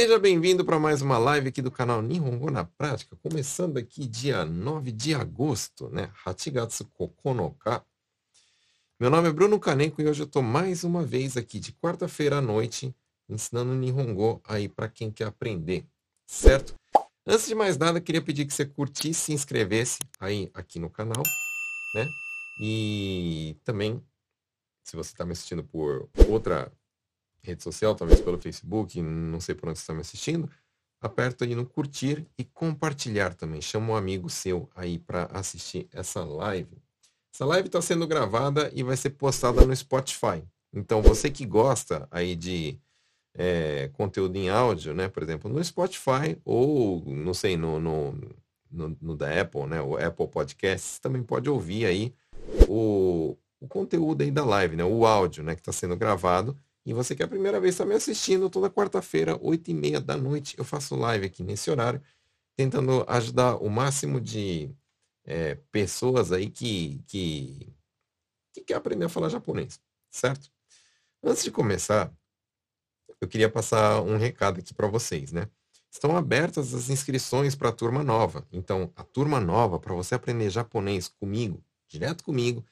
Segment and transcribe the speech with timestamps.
[0.00, 4.46] Seja bem-vindo para mais uma live aqui do canal Nihongo na Prática, começando aqui dia
[4.46, 6.10] 9 de agosto, né?
[6.24, 7.84] Hachigatsu Kokonoka.
[8.98, 12.38] Meu nome é Bruno Kaneko e hoje eu estou mais uma vez aqui de quarta-feira
[12.38, 12.96] à noite
[13.28, 15.84] ensinando Nihongo aí para quem quer aprender,
[16.26, 16.74] certo?
[17.26, 21.22] Antes de mais nada, queria pedir que você curtisse, se inscrevesse aí aqui no canal,
[21.94, 22.08] né?
[22.62, 24.02] E também,
[24.82, 26.72] se você está me assistindo por outra
[27.42, 30.48] rede social, talvez pelo Facebook, não sei por onde está me assistindo,
[31.00, 33.60] aperta aí no curtir e compartilhar também.
[33.60, 36.76] Chama um amigo seu aí para assistir essa live.
[37.32, 40.42] Essa live está sendo gravada e vai ser postada no Spotify.
[40.72, 42.78] Então, você que gosta aí de
[43.34, 45.08] é, conteúdo em áudio, né?
[45.08, 48.12] Por exemplo, no Spotify ou, não sei, no, no,
[48.70, 49.80] no, no da Apple, né?
[49.80, 52.12] O Apple Podcasts, também pode ouvir aí
[52.68, 54.84] o, o conteúdo aí da live, né?
[54.84, 55.54] O áudio, né?
[55.54, 58.70] Que está sendo gravado e você que é a primeira vez está me assistindo, toda
[58.70, 62.02] quarta-feira, 8 e meia da noite, eu faço live aqui nesse horário,
[62.56, 64.74] tentando ajudar o máximo de
[65.24, 67.72] é, pessoas aí que, que,
[68.52, 70.50] que quer aprender a falar japonês, certo?
[71.22, 72.12] Antes de começar,
[73.20, 75.48] eu queria passar um recado aqui para vocês, né?
[75.90, 78.46] Estão abertas as inscrições para a turma nova.
[78.52, 82.64] Então, a turma nova, para você aprender japonês comigo, direto comigo,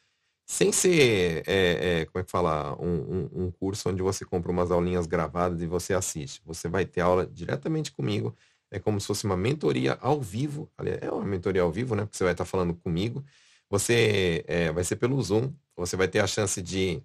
[0.50, 4.50] sem ser, é, é, como é que fala, um, um, um, curso onde você compra
[4.50, 6.41] umas aulinhas gravadas e você assiste.
[6.46, 8.34] Você vai ter aula diretamente comigo.
[8.70, 10.70] É como se fosse uma mentoria ao vivo.
[11.02, 12.04] É uma mentoria ao vivo, né?
[12.04, 13.22] Porque você vai estar falando comigo.
[13.69, 15.52] Você é, vai ser pelo Zoom.
[15.76, 17.02] Você vai ter a chance de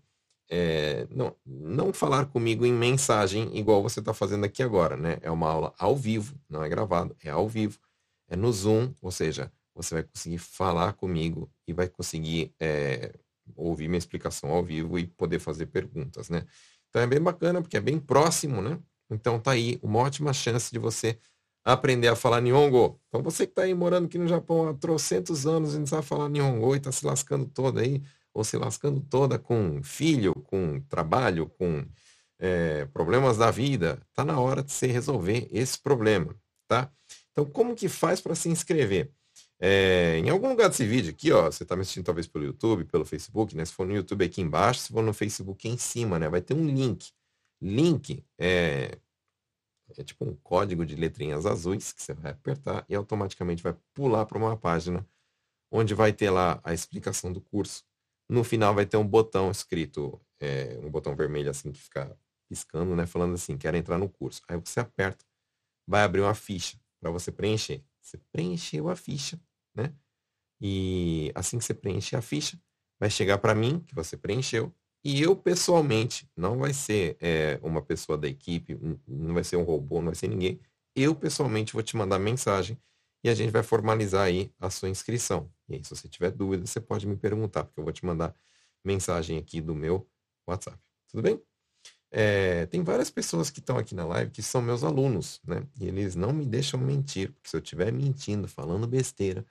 [1.09, 5.17] não, não falar comigo em mensagem igual você está fazendo aqui agora, né?
[5.21, 7.79] É uma aula ao vivo, não é gravado, é ao vivo.
[8.29, 13.13] É no Zoom, ou seja, você vai conseguir falar comigo e vai conseguir é,
[13.55, 16.45] ouvir minha explicação ao vivo e poder fazer perguntas, né?
[16.89, 18.79] Então é bem bacana, porque é bem próximo, né?
[19.09, 21.17] Então tá aí uma ótima chance de você
[21.63, 22.99] aprender a falar Nihongo.
[23.07, 26.05] Então você que está aí morando aqui no Japão há trocentos anos e não sabe
[26.05, 28.01] falar Nihongo e está se lascando toda aí,
[28.33, 31.85] ou se lascando toda com filho, com trabalho, com
[32.39, 36.35] é, problemas da vida, tá na hora de você resolver esse problema,
[36.67, 36.91] tá?
[37.31, 39.11] Então como que faz para se inscrever?
[39.65, 42.83] É, em algum lugar desse vídeo aqui, ó, você está me assistindo talvez pelo YouTube,
[42.83, 43.63] pelo Facebook, né?
[43.63, 46.27] Se for no YouTube aqui embaixo, se for no Facebook aqui em cima, né?
[46.27, 47.13] Vai ter um link.
[47.61, 48.99] Link é,
[49.97, 54.25] é tipo um código de letrinhas azuis que você vai apertar e automaticamente vai pular
[54.25, 55.07] para uma página
[55.71, 57.85] onde vai ter lá a explicação do curso.
[58.27, 62.17] No final vai ter um botão escrito, é, um botão vermelho assim que fica
[62.49, 63.05] piscando, né?
[63.05, 64.41] Falando assim, quero entrar no curso.
[64.49, 65.23] Aí você aperta,
[65.87, 67.81] vai abrir uma ficha para você preencher.
[68.01, 69.39] Você preencheu a ficha
[69.75, 69.93] né?
[70.61, 72.59] E assim que você preencher a ficha,
[72.99, 74.73] vai chegar para mim, que você preencheu,
[75.03, 79.63] e eu pessoalmente, não vai ser é, uma pessoa da equipe, não vai ser um
[79.63, 80.59] robô, não vai ser ninguém,
[80.95, 82.77] eu pessoalmente vou te mandar mensagem
[83.23, 85.51] e a gente vai formalizar aí a sua inscrição.
[85.67, 88.35] E aí, se você tiver dúvida, você pode me perguntar, porque eu vou te mandar
[88.83, 90.07] mensagem aqui do meu
[90.47, 90.77] WhatsApp.
[91.09, 91.41] Tudo bem?
[92.11, 95.65] É, tem várias pessoas que estão aqui na live que são meus alunos, né?
[95.79, 99.45] E eles não me deixam mentir, porque se eu estiver mentindo, falando besteira,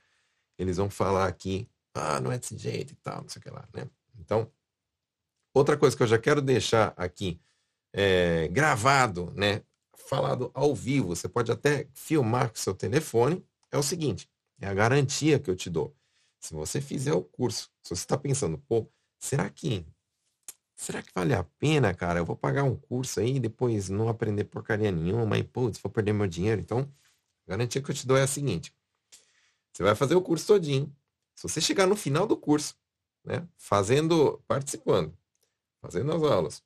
[0.63, 3.51] eles vão falar aqui, ah, não é desse jeito e tal, não sei o que
[3.51, 3.89] lá, né?
[4.19, 4.51] Então,
[5.55, 7.41] outra coisa que eu já quero deixar aqui
[7.93, 9.63] é, gravado, né?
[10.09, 14.29] Falado ao vivo, você pode até filmar com seu telefone, é o seguinte,
[14.61, 15.95] é a garantia que eu te dou.
[16.41, 19.87] Se você fizer o curso, se você está pensando, pô, será que
[20.75, 22.19] será que vale a pena, cara?
[22.19, 25.91] Eu vou pagar um curso aí e depois não aprender porcaria nenhuma e, putz, vou
[25.91, 26.61] perder meu dinheiro.
[26.61, 26.81] Então,
[27.47, 28.75] a garantia que eu te dou é a seguinte.
[29.73, 30.95] Você vai fazer o curso todinho.
[31.35, 32.77] Se você chegar no final do curso,
[33.25, 35.17] né, fazendo, participando,
[35.81, 36.63] fazendo as aulas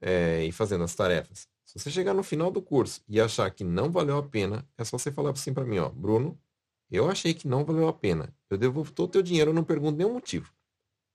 [0.00, 3.64] é, e fazendo as tarefas, se você chegar no final do curso e achar que
[3.64, 6.38] não valeu a pena, é só você falar assim para mim, ó, Bruno,
[6.90, 8.32] eu achei que não valeu a pena.
[8.48, 10.52] Eu devolvo todo o teu dinheiro, eu não pergunto nenhum motivo.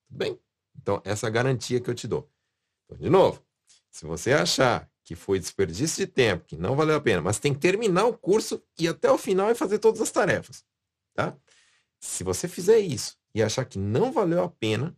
[0.08, 0.40] Tudo bem?
[0.76, 2.30] Então, essa é garantia que eu te dou.
[2.86, 3.42] Então, de novo,
[3.90, 7.54] se você achar que foi desperdício de tempo, que não valeu a pena, mas tem
[7.54, 10.64] que terminar o curso e até o final e fazer todas as tarefas.
[11.20, 11.38] Tá?
[12.00, 14.98] Se você fizer isso e achar que não valeu a pena,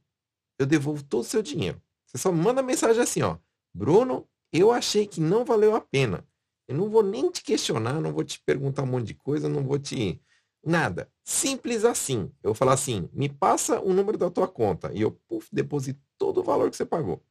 [0.59, 1.81] eu devolvo todo o seu dinheiro.
[2.05, 3.39] Você só manda mensagem assim, ó.
[3.73, 6.23] Bruno, eu achei que não valeu a pena.
[6.67, 9.63] Eu não vou nem te questionar, não vou te perguntar um monte de coisa, não
[9.63, 10.21] vou te.
[10.63, 11.11] Nada.
[11.23, 12.31] Simples assim.
[12.43, 14.93] Eu vou falar assim, me passa o número da tua conta.
[14.93, 17.25] E eu, puf, deposito todo o valor que você pagou.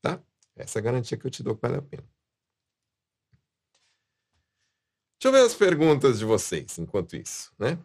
[0.00, 0.20] Tá?
[0.56, 2.08] Essa é a garantia que eu te dou que vale a pena.
[5.20, 7.78] Deixa eu ver as perguntas de vocês enquanto isso, né?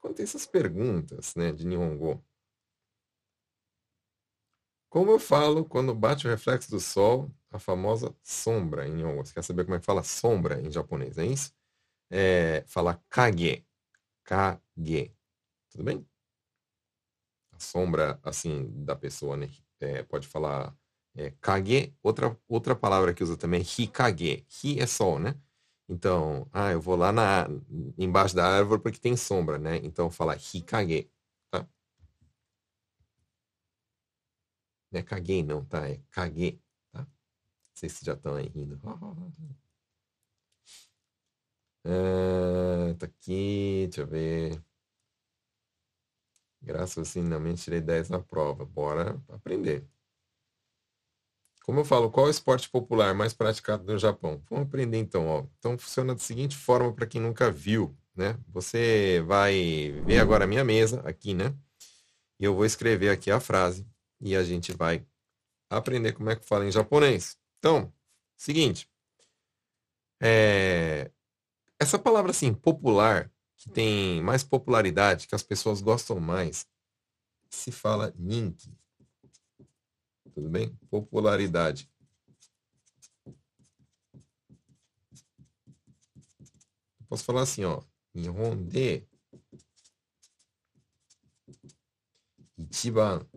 [0.00, 2.24] Quanto a essas perguntas né, de Nihongo.
[4.88, 9.24] Como eu falo quando bate o reflexo do sol, a famosa sombra em Nihongo.
[9.24, 11.52] Você quer saber como é que fala sombra em japonês, é isso?
[12.10, 13.64] É, fala kage.
[14.24, 15.14] Kage.
[15.70, 16.06] Tudo bem?
[17.52, 19.48] A sombra, assim, da pessoa, né?
[19.80, 20.76] É, pode falar
[21.14, 21.94] é, kage.
[22.02, 24.46] Outra, outra palavra que usa também é hikage.
[24.64, 25.34] Hi é sol, né?
[25.90, 27.48] Então, ah, eu vou lá na,
[27.98, 29.76] embaixo da árvore porque tem sombra, né?
[29.82, 31.10] Então fala hikage,
[31.50, 31.66] tá?
[34.90, 35.88] Não é kage não, tá?
[35.88, 36.60] É kage,
[36.92, 37.00] tá?
[37.02, 37.08] Não
[37.74, 38.80] sei se já estão aí rindo.
[41.84, 44.62] Ah, tá aqui, deixa eu ver.
[46.62, 47.04] Graças ao
[47.54, 48.64] tirei 10 na prova.
[48.64, 49.86] Bora aprender.
[51.70, 54.42] Como eu falo, qual é o esporte popular mais praticado no Japão?
[54.50, 55.28] Vamos aprender então.
[55.28, 55.46] Ó.
[55.56, 58.36] Então funciona da seguinte forma para quem nunca viu, né?
[58.48, 61.54] Você vai ver agora a minha mesa aqui, né?
[62.40, 63.86] E eu vou escrever aqui a frase
[64.20, 65.06] e a gente vai
[65.70, 67.38] aprender como é que fala em japonês.
[67.60, 67.92] Então,
[68.36, 68.90] seguinte.
[70.20, 71.08] É...
[71.78, 76.66] Essa palavra assim, popular, que tem mais popularidade, que as pessoas gostam mais,
[77.48, 78.76] se fala ninki.
[80.40, 80.74] Tudo bem?
[80.88, 81.86] Popularidade.
[87.06, 87.82] Posso falar assim, ó.
[88.14, 89.06] Nihon de
[92.56, 93.28] Ichiban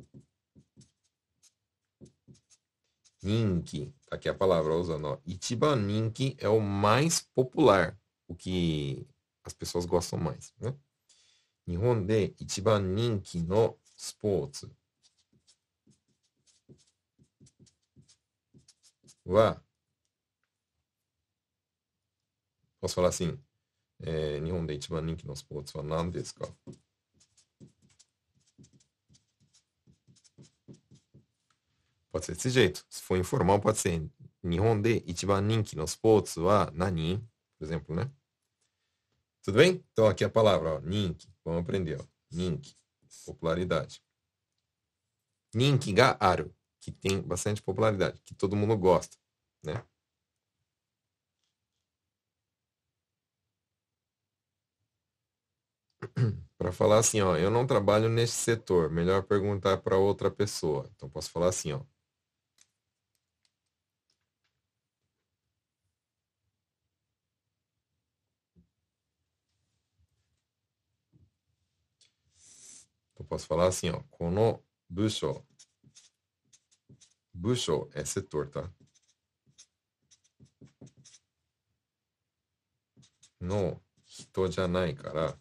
[3.21, 3.93] Ninki.
[4.09, 5.19] Tá aqui a palavra usando, ó.
[5.25, 9.05] Ichiban Ninki é o mais popular, o que
[9.43, 10.73] as pessoas gostam mais, né?
[11.67, 14.65] Nihon de Ichiban Ninki no Sports.
[19.26, 19.62] は、
[22.80, 23.38] posso falar assim,
[24.00, 26.48] é, 日本で一番人気のスポーツは何ですか
[32.10, 32.84] Pode ser desse jeito.
[32.88, 34.02] Se for informal, pode ser.
[34.42, 37.22] Nihon de Ichiban Ninki no Sports wa nani?
[37.58, 38.10] Por exemplo, né?
[39.42, 39.84] Tudo bem?
[39.92, 41.28] Então aqui a palavra, ó, Ninki.
[41.44, 42.04] Vamos aprender, ó.
[42.30, 42.76] Ninki.
[43.26, 44.02] Popularidade.
[45.54, 49.17] Ninki ga aru que tem bastante popularidade, que todo mundo gosta,
[49.63, 49.81] né?
[56.57, 60.89] Para falar assim, ó, eu não trabalho nesse setor, melhor perguntar para outra pessoa.
[60.95, 61.81] Então posso falar assim, ó.
[73.17, 75.43] Eu posso falar assim, ó, kono busho
[77.33, 78.69] 部署 é setor, tá?
[83.41, 85.35] No 人じゃないから、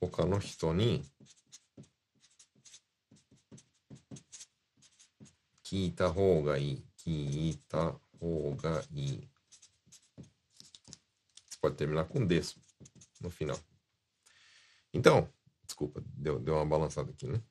[0.00, 1.04] 他の人に
[5.64, 6.84] 聞いた方がいい。
[6.98, 9.37] 聞いた方がいい。
[11.68, 12.56] Pode terminar com des
[13.20, 13.58] no final.
[14.92, 15.28] Então,
[15.64, 17.42] desculpa, deu, deu uma balançada aqui, né?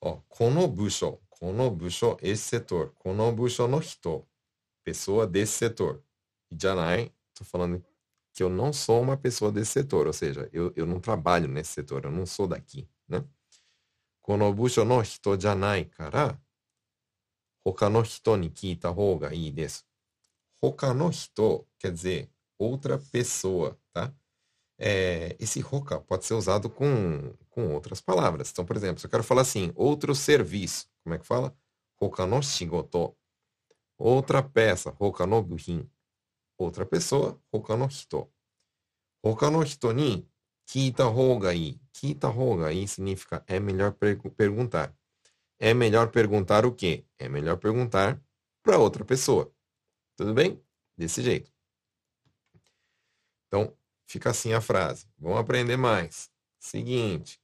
[0.00, 2.92] Ó, kono busho, kono busho, esse setor.
[2.98, 4.26] Kono busho no hito,
[4.84, 6.02] pessoa desse setor.
[6.50, 7.84] Janai, tô falando
[8.32, 11.72] que eu não sou uma pessoa desse setor, ou seja, eu, eu não trabalho nesse
[11.72, 13.24] setor, eu não sou daqui, né?
[14.20, 16.40] Kono busho no hito janai kara,
[17.64, 19.84] hoka no hito ni kita hou ga ii desu.
[20.60, 24.12] Hoka no hito quer dizer outra pessoa, tá?
[24.78, 28.50] É, esse roca pode ser usado com, com outras palavras.
[28.50, 31.56] Então, por exemplo, se eu quero falar assim, outro serviço, como é que fala?
[32.00, 33.16] Roka no shigoto.
[33.98, 35.88] Outra peça, roka no buhin.
[36.58, 38.30] Outra pessoa, roka no hito.
[39.24, 40.28] Roka no hito ni
[40.66, 41.80] kita hou ga ii.
[41.92, 43.92] Kita hou ga ii significa é melhor
[44.36, 44.94] perguntar.
[45.58, 47.06] É melhor perguntar o quê?
[47.18, 48.20] É melhor perguntar
[48.62, 49.50] para outra pessoa.
[50.16, 50.60] Tudo bem?
[50.96, 51.55] Desse jeito.
[53.56, 53.74] Então,
[54.06, 55.08] fica assim a frase.
[55.18, 56.30] Vamos aprender mais.
[56.58, 57.40] Seguinte.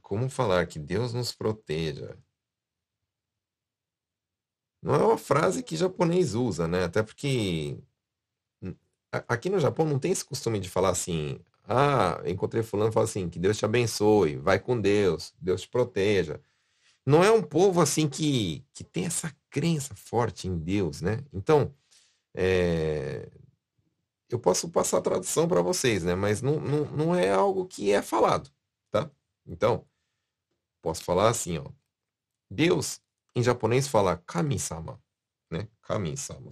[0.00, 2.16] Como falar que Deus nos proteja?
[4.80, 6.84] Não é uma frase que japonês usa, né?
[6.84, 7.78] Até porque
[9.28, 13.28] aqui no Japão não tem esse costume de falar assim, ah, encontrei fulano fala assim,
[13.28, 16.40] que Deus te abençoe, vai com Deus, Deus te proteja.
[17.04, 21.24] Não é um povo assim que, que tem essa crença forte em Deus, né?
[21.32, 21.72] Então,
[22.34, 23.28] é,
[24.28, 26.14] eu posso passar a tradução para vocês, né?
[26.14, 28.50] Mas não, não, não é algo que é falado,
[28.90, 29.10] tá?
[29.46, 29.86] Então,
[30.82, 31.66] posso falar assim, ó.
[32.50, 33.00] Deus,
[33.34, 35.00] em japonês, fala kami-sama,
[35.50, 35.68] né?
[35.82, 36.50] Kami-sama.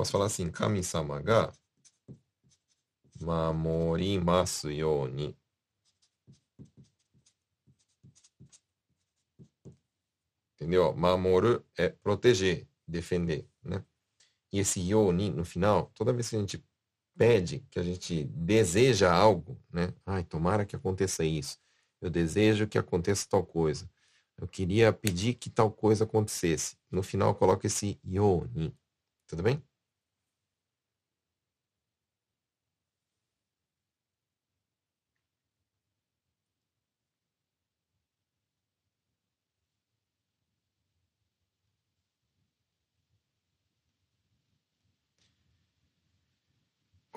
[0.00, 1.52] Posso falar assim, kami-sama ga
[3.20, 5.36] mamorimasu you ni.
[10.54, 10.94] Entendeu?
[10.94, 13.84] Mamoru é proteger defender, né?
[14.50, 16.64] E esse yoni no final, toda vez que a gente
[17.14, 19.92] pede, que a gente deseja algo, né?
[20.06, 21.58] Ai, tomara que aconteça isso.
[22.00, 23.86] Eu desejo que aconteça tal coisa.
[24.38, 26.78] Eu queria pedir que tal coisa acontecesse.
[26.90, 28.74] No final, coloca esse yoni.
[29.26, 29.62] Tudo bem?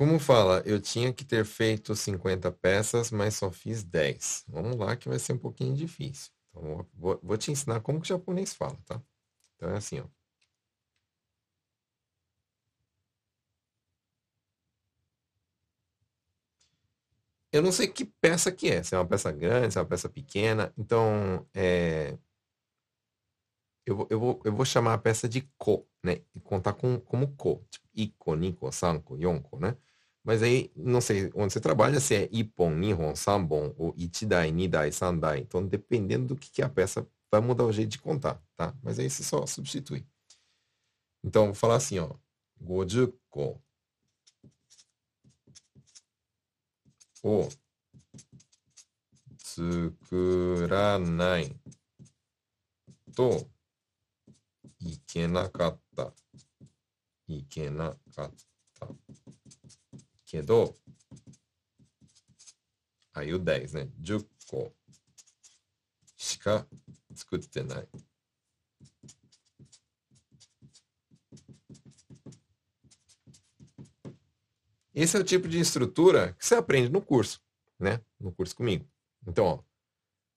[0.03, 4.43] Como fala, eu tinha que ter feito 50 peças, mas só fiz 10.
[4.49, 6.29] Vamos lá que vai ser um pouquinho difícil.
[6.49, 9.01] Então, vou, vou te ensinar como que o japonês fala, tá?
[9.55, 10.05] Então é assim, ó.
[17.53, 19.87] Eu não sei que peça que é, se é uma peça grande, se é uma
[19.87, 20.73] peça pequena.
[20.77, 22.17] Então, é...
[23.85, 26.21] eu, vou, eu, vou, eu vou chamar a peça de ko, né?
[26.35, 27.65] E contar com, como ko.
[27.69, 29.77] Tipo, iko, niko, sanko, yonko, né?
[30.23, 34.91] Mas aí, não sei onde você trabalha, se é Ippon, Nihon, Sanbon, ou Ichidai, Nidai,
[34.91, 35.39] Sandai.
[35.39, 38.73] Então, dependendo do que, que é a peça, vai mudar o jeito de contar, tá?
[38.81, 40.05] Mas aí você só substitui.
[41.23, 42.09] Então, vou falar assim, ó.
[42.61, 43.61] Gojuko.
[47.21, 47.49] O.
[49.37, 50.79] Tsukuranai.
[53.15, 53.49] To.
[54.79, 56.13] Ikenakatta.
[57.27, 58.33] Ikenakatta.
[60.32, 60.74] けど、
[63.12, 63.88] ああいう 10, ですね。
[64.00, 64.72] 10個
[66.16, 66.66] しか
[67.14, 67.88] 作ってない。
[74.94, 77.40] Esse é o tipo de estrutura que você aprende no curso,
[77.78, 78.00] né?
[78.20, 78.84] No curso comigo.
[79.24, 79.62] Então, ó,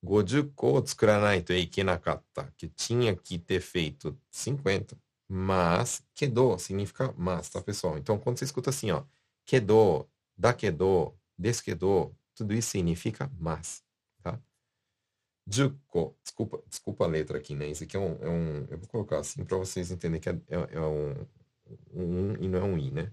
[0.04, 2.44] 50個を作らないといけなかった。
[2.58, 4.96] Que tinha que ter feito 50,
[5.28, 7.98] mas, quedou significa mas, tá, pessoal?
[7.98, 9.04] Então, quando você escuta assim, ó,
[9.47, 13.83] quedou, daquedou, desquedou, tudo isso significa mas,
[14.23, 14.41] tá?
[15.49, 17.69] Juko, desculpa, desculpa a letra aqui, né?
[17.69, 20.33] Isso aqui é um, é um eu vou colocar assim para vocês entenderem que é,
[20.49, 21.13] é, é um,
[21.95, 23.13] um, um, e não é um i, né?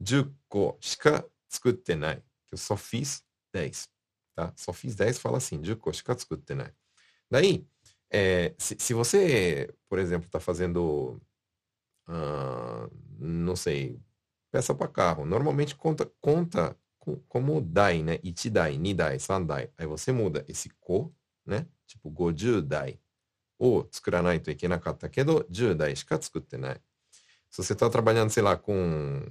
[0.00, 3.88] Juko shika tsukutte nai, que eu só fiz 10,
[4.34, 4.52] tá?
[4.56, 6.72] Só fiz 10, fala assim, Juko shika tsukutte nai.
[7.30, 7.66] Daí,
[8.10, 11.20] é, se, se, você, por exemplo, está fazendo,
[12.08, 14.00] uh, não sei,
[14.51, 15.25] peça para carro.
[15.25, 16.77] Normalmente conta, conta
[17.27, 18.19] como dai, né?
[18.23, 19.69] Ichidai, nidai, sandai.
[19.77, 21.13] Aí você muda esse ko,
[21.45, 21.67] né?
[21.85, 22.99] Tipo, gojudai.
[23.57, 26.77] Ou tsukuranai to ikenakatta kedo, judai shika tsukutte nai.
[27.49, 29.21] Se você está trabalhando, sei lá, com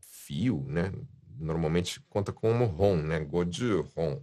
[0.00, 0.92] fio, né?
[1.38, 3.20] Normalmente conta como ron, né?
[3.20, 4.22] Goju ron.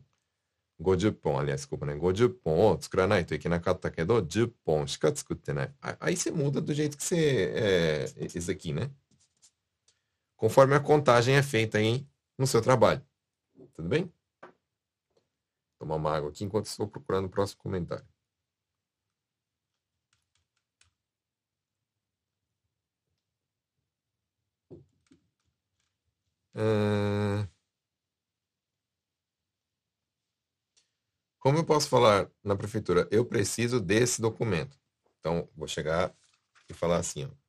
[0.78, 1.96] 50本、aliás, desculpa, né?
[1.96, 5.72] 50本を作らないといけなかったけど、10本しか作ってない。
[6.00, 7.54] Aí você muda do jeito que você.
[7.56, 8.90] É, esse aqui, né?
[10.41, 13.05] Conforme a contagem é feita aí no seu trabalho.
[13.75, 14.11] Tudo bem?
[15.79, 18.07] Tomar uma água aqui enquanto estou procurando o próximo comentário.
[26.55, 27.47] Uh...
[31.39, 33.07] Como eu posso falar na prefeitura?
[33.11, 34.79] Eu preciso desse documento.
[35.19, 36.15] Então, vou chegar
[36.69, 37.40] e falar assim, ó.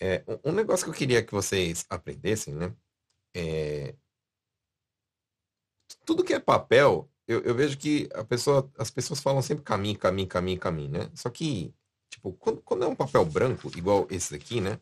[0.00, 2.74] É, um negócio que eu queria que vocês aprendessem, né?
[3.34, 3.94] É...
[6.06, 9.98] Tudo que é papel, eu, eu, vejo que a pessoa, as pessoas falam sempre caminho,
[9.98, 11.10] caminho, caminho, caminho, né?
[11.14, 11.74] Só que,
[12.08, 14.80] tipo, quando, quando é um papel branco, igual esse daqui, né?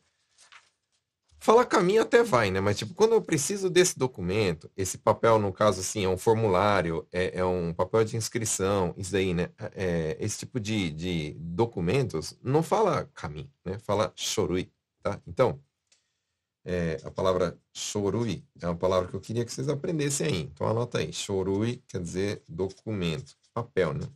[1.40, 2.60] Falar caminho até vai, né?
[2.60, 7.06] Mas, tipo, quando eu preciso desse documento, esse papel, no caso, assim, é um formulário,
[7.12, 9.50] é, é um papel de inscrição, isso daí, né?
[9.74, 13.78] É, esse tipo de, de documentos não fala caminho, né?
[13.80, 14.70] Fala chorui.
[15.02, 15.20] Tá?
[15.26, 15.62] Então,
[16.64, 20.40] é, a palavra chorui é uma palavra que eu queria que vocês aprendessem aí.
[20.42, 21.12] Então, anota aí.
[21.12, 24.06] Chorui quer dizer documento, papel, né?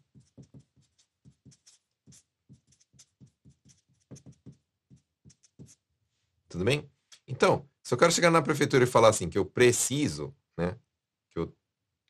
[6.48, 6.90] Tudo bem?
[7.26, 10.78] Então, se eu quero chegar na prefeitura e falar assim, que eu preciso, né?
[11.30, 11.46] Que eu,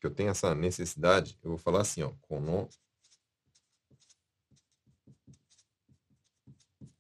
[0.01, 2.13] que eu tenho essa necessidade, eu vou falar assim, ó.
[2.23, 2.69] Kono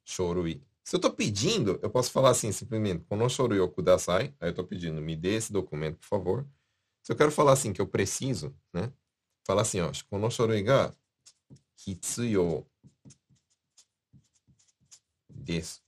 [0.04, 0.62] shorui.
[0.84, 4.34] Se eu estou pedindo, eu posso falar assim, simplesmente, kono shorui o kudasai.
[4.40, 6.46] Aí eu estou pedindo, me dê esse documento, por favor.
[7.02, 8.92] Se eu quero falar assim, que eu preciso, né?
[9.46, 10.94] Falar assim, ó, kono shorui ga
[11.86, 12.66] hitsuyo
[15.28, 15.80] desu.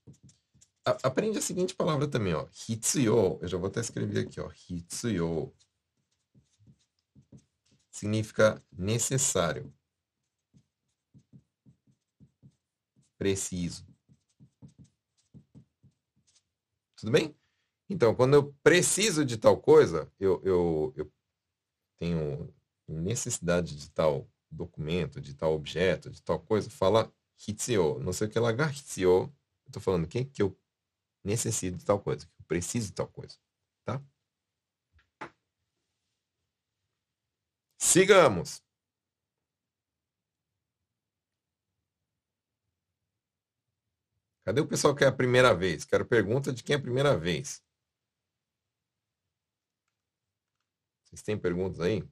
[1.03, 2.47] aprende a seguinte palavra também, ó.
[2.69, 3.39] Hitsuyo.
[3.41, 4.51] Eu já vou até escrever aqui, ó.
[4.69, 5.53] Hitsuyo.
[7.91, 9.73] Significa necessário.
[13.17, 13.94] Preciso.
[17.05, 17.35] Tudo bem?
[17.87, 21.13] Então, quando eu preciso de tal coisa, eu, eu, eu
[21.97, 22.51] tenho
[22.87, 27.13] necessidade de tal documento, de tal objeto, de tal coisa, fala
[27.47, 27.99] hitsuyo.
[27.99, 29.31] Não sei o que lá, hitsuyo.
[29.67, 30.25] Eu tô falando o quê?
[30.25, 30.57] Que eu
[31.23, 33.37] necessito de tal coisa, que eu preciso de tal coisa,
[33.85, 34.01] tá?
[37.77, 38.63] Sigamos.
[44.45, 45.83] Cadê o pessoal que é a primeira vez?
[45.85, 47.63] Quero pergunta de quem é a primeira vez.
[51.03, 52.03] Vocês têm perguntas aí?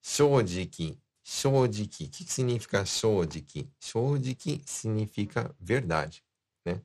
[0.00, 0.96] Shojiki.
[1.24, 2.04] Shojiki.
[2.04, 3.68] O que significa shojiki?
[3.80, 6.22] Shojiki significa verdade,
[6.64, 6.80] né?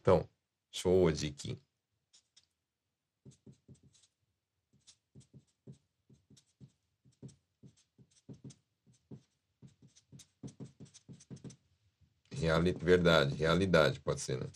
[0.00, 0.28] Então,
[0.72, 1.60] shojiki.
[12.36, 14.50] Reali verdade, realidade, pode ser, né?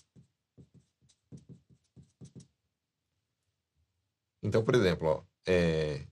[4.43, 6.07] Então, por exemplo, ó, é...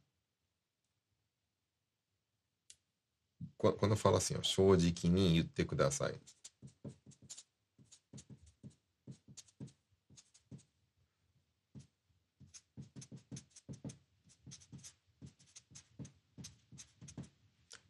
[3.57, 6.19] quando eu falo assim, ó, shojiki ni yutte kudasai.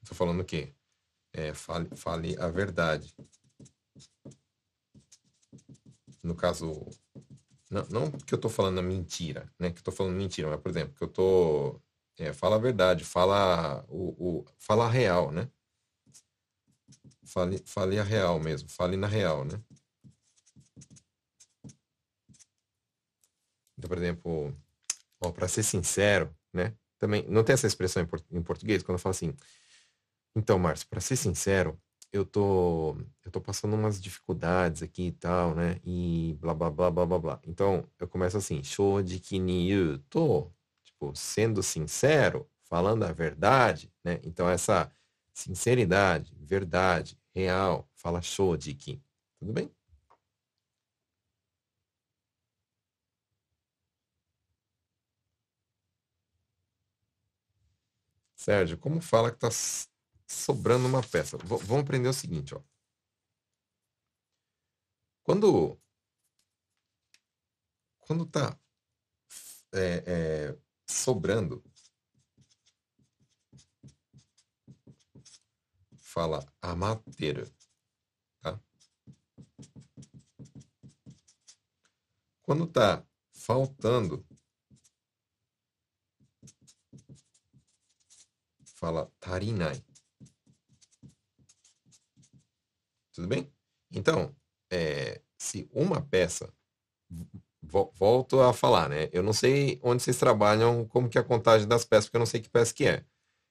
[0.03, 0.75] Estou falando o quê?
[1.33, 3.15] É, fale, fale a verdade
[6.29, 6.87] no caso,
[7.71, 9.71] não, não que eu estou falando mentira, né?
[9.71, 11.83] Que eu estou falando mentira, mas, por exemplo, que eu estou.
[12.19, 15.49] É, fala a verdade, fala o, o, fala a real, né?
[17.25, 19.63] Fale, fale a real mesmo, fale na real, né?
[23.77, 24.57] Então, por exemplo,
[25.35, 26.75] para ser sincero, né?
[26.99, 29.33] Também não tem essa expressão em português quando eu falo assim.
[30.35, 31.81] Então, Márcio, para ser sincero,
[32.13, 35.81] eu tô, eu tô passando umas dificuldades aqui e tal, né?
[35.85, 37.41] E blá blá blá blá blá blá.
[37.47, 40.51] Então, eu começo assim, shojiki ni yu to,
[40.85, 44.21] tipo, sendo sincero, falando a verdade, né?
[44.25, 44.91] Então, essa
[45.35, 49.01] sinceridade, verdade, real, fala shojiki.
[49.39, 49.71] Tudo bem?
[58.37, 59.51] Sérgio, como fala que tá
[60.29, 61.39] sobrando uma peça.
[61.39, 62.63] V vamos aprender o seguinte, ó.
[65.23, 65.79] Quando
[68.01, 68.59] quando tá
[69.73, 71.63] é, é, sobrando,
[76.01, 77.47] fala amater,
[78.41, 78.59] tá?
[82.43, 84.27] Quando tá faltando,
[88.65, 89.88] fala tarinai.
[93.19, 93.53] Tudo bem?
[93.91, 94.33] Então,
[94.71, 96.55] é, se uma peça,
[97.61, 99.09] volto a falar, né?
[99.13, 102.21] Eu não sei onde vocês trabalham, como que é a contagem das peças, porque eu
[102.21, 103.05] não sei que peça que é.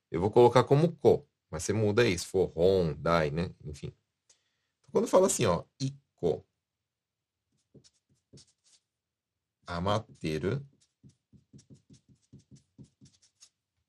[0.10, 3.54] Eu vou colocar como ko, mas você muda se for ron, dai, né?
[3.66, 3.88] Enfim.
[3.88, 6.46] Então, quando fala assim, ó, iko,
[9.66, 10.66] amateru,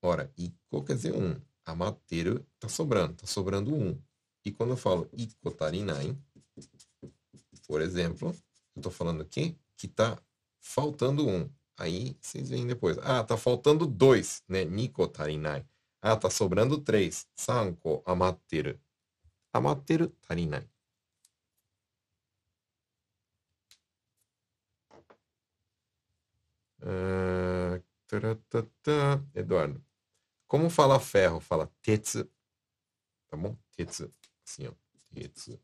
[0.01, 4.08] ora, iko quer dizer um, amateru tá sobrando, tá sobrando um.
[4.45, 6.17] E quando eu falo ikotarinai,
[7.67, 8.29] por exemplo,
[8.75, 10.17] eu estou falando aqui que está
[10.59, 11.49] faltando um.
[11.77, 12.97] Aí vocês veem depois.
[12.99, 14.65] Ah, está faltando dois, né?
[14.65, 15.65] Nikotarinai.
[16.01, 17.27] Ah, está sobrando três.
[17.35, 18.79] Sanko amateru.
[19.53, 20.67] Amateru tarinai.
[26.81, 27.83] Uh,
[29.35, 29.83] Eduardo.
[30.47, 31.39] Como fala ferro?
[31.39, 32.25] Fala tetsu.
[33.29, 33.55] Tá bom?
[33.75, 34.11] Tetsu.
[34.67, 34.73] Ó.
[35.13, 35.59] Tetsu.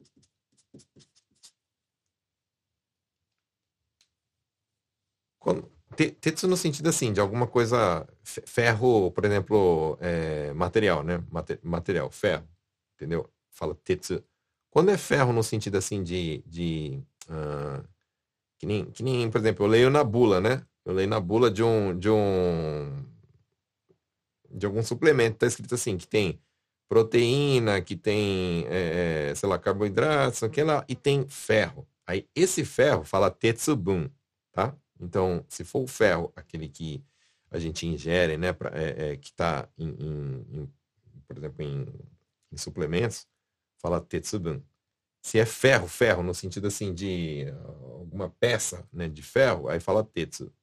[5.39, 11.23] Quando, tetsu no sentido assim, de alguma coisa, ferro, por exemplo, é, material, né?
[11.63, 12.47] material, ferro,
[12.95, 13.29] entendeu?
[13.51, 14.23] Fala tetsu.
[14.69, 17.87] Quando é ferro no sentido assim de, de uh,
[18.57, 20.65] que, nem, que nem, por exemplo, eu leio na bula, né?
[20.83, 23.05] Eu leio na bula de um, de um,
[24.51, 26.41] de algum suplemento, tá escrito assim, que tem
[26.87, 31.87] proteína, que tem, é, sei lá, carboidratos, aquela, e tem ferro.
[32.05, 34.09] Aí esse ferro fala tetsubun,
[34.51, 34.75] tá?
[34.99, 37.03] Então, se for o ferro, aquele que
[37.51, 40.73] a gente ingere, né, pra, é, é, que está, em, em, em,
[41.27, 41.85] por exemplo, em,
[42.51, 43.27] em, suplementos,
[43.77, 44.61] fala tetsubun.
[45.21, 47.47] Se é ferro, ferro, no sentido assim de
[47.99, 50.53] alguma peça né, de ferro, aí fala tetsu.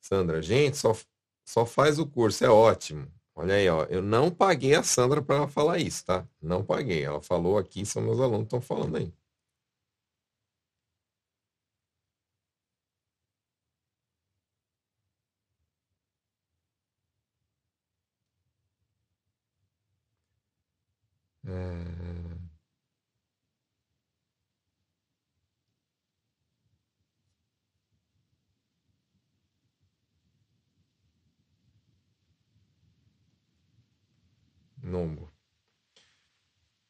[0.00, 0.94] Sandra, gente, só,
[1.44, 3.06] só faz o curso, é ótimo.
[3.34, 6.26] Olha aí, ó, eu não paguei a Sandra para falar isso, tá?
[6.40, 7.02] Não paguei.
[7.04, 9.12] Ela falou aqui, são meus alunos estão falando aí.
[21.46, 21.83] É...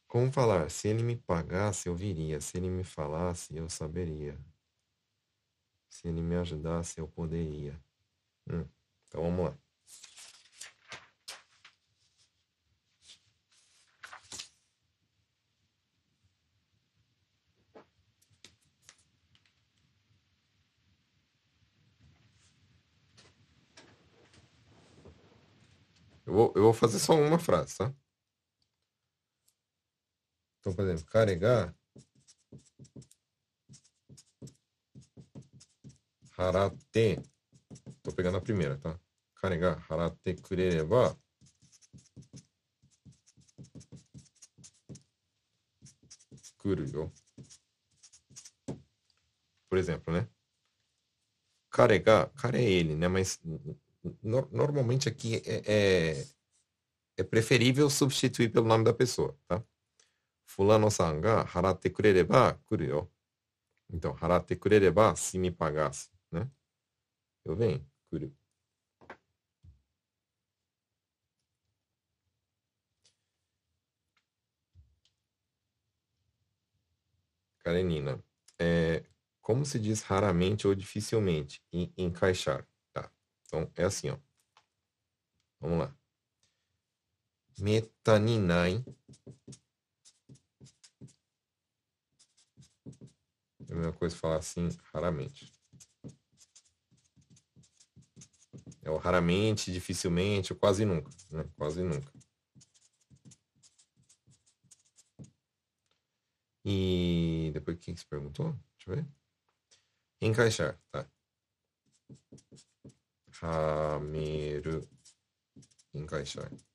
[0.07, 0.71] Como falar?
[0.71, 2.41] Se ele me pagasse, eu viria.
[2.41, 4.39] Se ele me falasse, eu saberia.
[5.89, 7.81] Se ele me ajudasse, eu poderia.
[8.49, 8.65] Hum,
[9.09, 9.64] então vamos lá.
[26.35, 27.95] Eu vou, eu vou fazer só uma frase, tá?
[30.59, 31.73] Então, por exemplo, carregar.
[36.37, 37.23] Harate.
[38.03, 38.99] Tô pegando a primeira, tá?
[39.37, 39.87] Carregar.
[39.89, 41.17] Harate kurereba.
[46.59, 47.13] Kuru.
[49.69, 50.29] Por exemplo, né?
[51.71, 52.29] Carregar.
[52.31, 53.07] Cara é ele, né?
[53.07, 53.41] Mas
[54.23, 56.27] no, normalmente aqui é, é,
[57.19, 59.65] é, preferível substituir pelo nome da pessoa, tá?
[60.47, 63.13] Fulano-san ga haratte kurereba kuru yo.
[63.91, 66.51] Então, haratte kurereba, se me pagasse, né?
[67.45, 68.33] Eu venho, kuru.
[77.65, 78.23] Karenina,
[78.59, 79.05] é,
[79.41, 81.63] como se diz raramente ou dificilmente?
[81.73, 82.67] Em, encaixar.
[83.55, 84.19] Então, é assim, ó.
[85.61, 85.97] Vamos lá.
[87.57, 88.85] Metaninai.
[93.69, 95.53] É a mesma coisa falar assim, raramente.
[98.83, 101.09] É o raramente, dificilmente, ou quase nunca.
[101.31, 101.49] Né?
[101.57, 102.13] Quase nunca.
[106.65, 108.53] E depois o que você perguntou?
[108.77, 109.07] Deixa eu ver.
[110.21, 111.09] Encaixar, tá.
[113.44, 114.88] はめる。
[115.94, 116.70] 委会社員。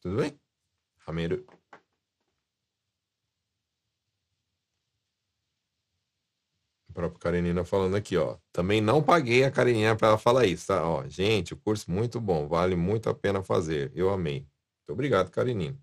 [0.00, 0.38] Tudo bem?
[0.98, 1.44] Rameiro.
[6.88, 8.38] O próprio Karenina falando aqui, ó.
[8.52, 10.86] Também não paguei a Karenina para ela falar isso, tá?
[10.88, 13.90] Ó, gente, o curso muito bom, vale muito a pena fazer.
[13.94, 14.40] Eu amei.
[14.40, 15.78] Muito obrigado, Karenina.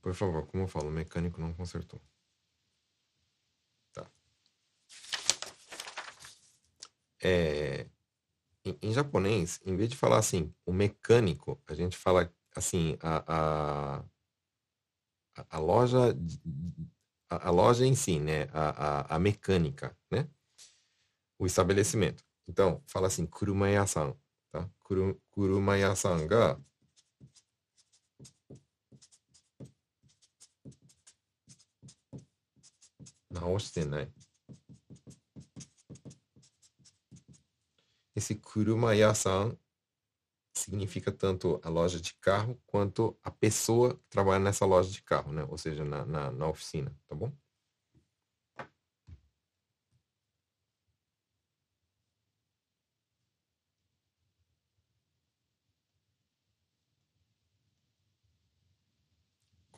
[0.00, 2.00] Por favor, como eu falo, o mecânico não consertou.
[3.92, 4.10] Tá.
[7.22, 7.86] É,
[8.64, 14.02] em, em, japonês, em vez de falar assim, o mecânico, a gente fala assim, a,
[15.36, 16.16] a, a loja,
[17.28, 18.44] a, a, loja em si, né?
[18.52, 20.28] A, a, a mecânica, né?
[21.38, 22.24] O estabelecimento.
[22.48, 24.16] Então, fala assim, kurumaya-san,
[24.50, 24.68] tá?
[25.30, 26.58] Kurumaya-san ga
[33.31, 34.11] 直してない。
[38.15, 39.57] Esse Kuruma-ya-san
[40.53, 45.33] significa tanto a loja de carro quanto a pessoa que trabalha nessa loja de carro,
[45.33, 45.45] né?
[45.49, 47.31] Ou seja, na, na, na oficina, tá bom?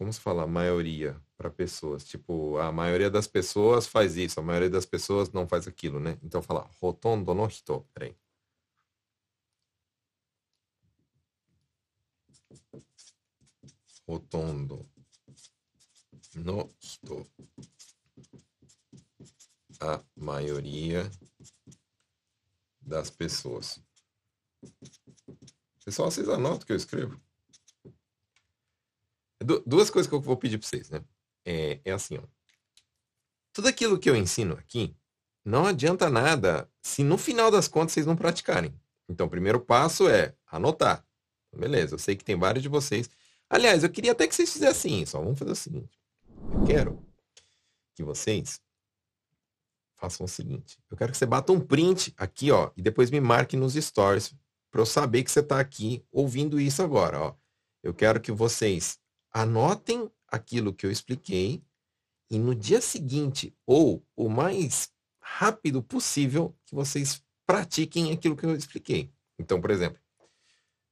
[0.03, 2.05] Como se fala, maioria para pessoas.
[2.05, 6.19] Tipo, a maioria das pessoas faz isso, a maioria das pessoas não faz aquilo, né?
[6.25, 7.87] Então fala, rotondo no hito.
[7.95, 8.17] Peraí.
[14.09, 14.85] Rotondo
[16.35, 17.25] no hito.
[19.81, 21.09] A maioria
[22.81, 23.81] das pessoas.
[25.85, 27.21] Pessoal, vocês anotam o que eu escrevo?
[29.43, 31.03] Du duas coisas que eu vou pedir para vocês, né?
[31.45, 32.23] É, é assim, ó.
[33.53, 34.97] Tudo aquilo que eu ensino aqui,
[35.45, 38.75] não adianta nada se no final das contas vocês não praticarem.
[39.09, 41.05] Então, o primeiro passo é anotar.
[41.55, 43.11] Beleza, eu sei que tem vários de vocês.
[43.51, 45.19] Aliás, eu queria até que vocês fizessem isso.
[45.19, 45.23] Ó.
[45.23, 46.01] Vamos fazer o seguinte.
[46.55, 47.07] Eu quero
[47.95, 48.61] que vocês
[49.97, 50.79] façam o seguinte.
[50.91, 54.35] Eu quero que você bata um print aqui, ó, e depois me marque nos stories
[54.71, 57.35] para eu saber que você está aqui ouvindo isso agora, ó.
[57.83, 58.99] Eu quero que vocês
[59.33, 61.63] anotem aquilo que eu expliquei
[62.31, 64.91] e no dia seguinte ou o mais
[65.21, 69.11] rápido possível que vocês pratiquem aquilo que eu expliquei.
[69.39, 70.01] Então, por exemplo,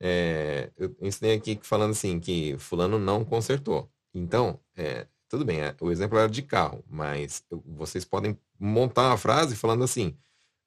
[0.00, 3.90] é, eu ensinei aqui falando assim que fulano não consertou.
[4.14, 9.16] Então, é, tudo bem, é, o exemplo era de carro, mas vocês podem montar uma
[9.16, 10.16] frase falando assim,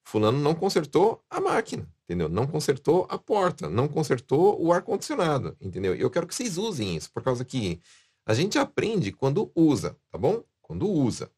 [0.04, 2.30] fulano não consertou a máquina, entendeu?
[2.30, 5.96] Não consertou a porta, não consertou o ar-condicionado, entendeu?
[5.96, 7.82] Eu quero que vocês usem isso, por causa que
[8.26, 10.44] a gente aprende quando usa, tá bom?
[10.62, 11.32] Quando usa.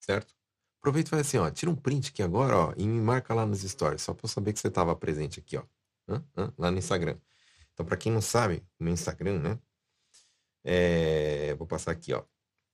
[0.00, 0.34] Certo?
[0.80, 3.44] Aproveita e faz assim, ó, tira um print aqui agora, ó, e me marca lá
[3.44, 5.64] nos stories, só para eu saber que você estava presente aqui, ó,
[6.08, 6.24] hã?
[6.36, 6.52] Hã?
[6.56, 7.18] lá no Instagram.
[7.72, 9.58] Então, para quem não sabe, no Instagram, né?
[10.64, 11.54] É...
[11.56, 12.24] Vou passar aqui, ó.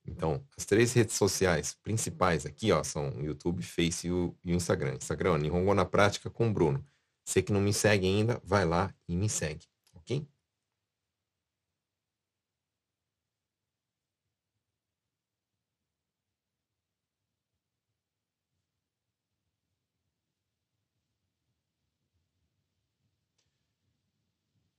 [0.07, 4.53] Então, as três redes sociais principais aqui, ó, são o YouTube, Face e o, e
[4.53, 4.95] o Instagram.
[4.95, 6.85] Instagram, Nihongo na Prática com Bruno.
[7.25, 10.27] Você que não me segue ainda, vai lá e me segue, ok?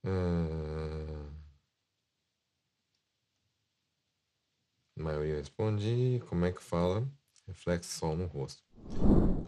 [0.04, 0.53] Hum...
[5.04, 6.20] maioria responde.
[6.28, 7.06] Como é que fala?
[7.46, 8.62] Reflexo sol no rosto.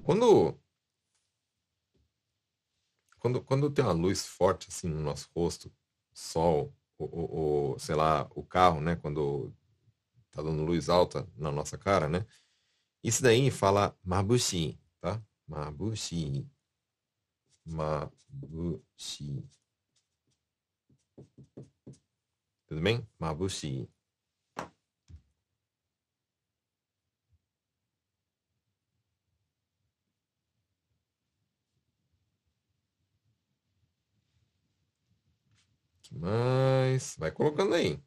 [0.04, 0.58] Quando
[3.18, 5.72] quando, quando tem uma luz forte assim no nosso rosto,
[6.12, 7.10] sol, ou,
[7.72, 8.94] ou, sei lá, o carro, né?
[8.96, 9.52] Quando
[10.30, 12.24] tá dando luz alta na nossa cara, né?
[13.02, 15.20] Isso daí fala mabushi, tá?
[15.48, 16.46] Mabushi.
[17.64, 19.44] Mabushi.
[22.66, 23.06] Tudo bem?
[23.18, 23.88] Mabushi.
[36.16, 37.14] Mais?
[37.18, 38.00] Vai colocando aí.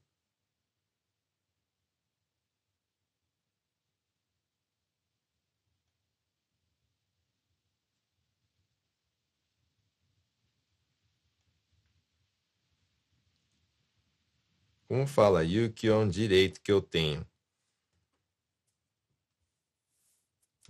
[14.90, 15.40] Como fala?
[15.74, 17.26] Que é um direito que eu tenho?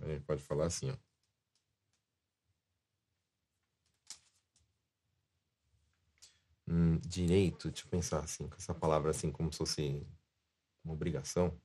[0.00, 1.09] A gente pode falar assim, ó.
[6.70, 10.06] Hum, direito, deixa eu pensar assim, com essa palavra assim, como se fosse
[10.84, 11.60] uma obrigação.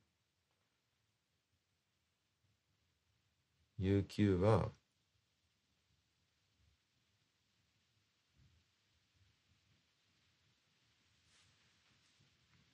[3.78, 4.72] Yuki wa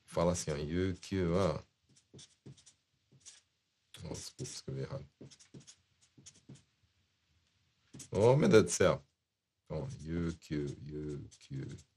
[0.06, 1.62] Fala assim, ó, Yuki wa
[4.02, 5.06] Nossa, desculpa, escrevi errado.
[8.10, 9.04] Oh, meu Deus do céu.
[9.66, 11.91] Então, Yuki, Yuki え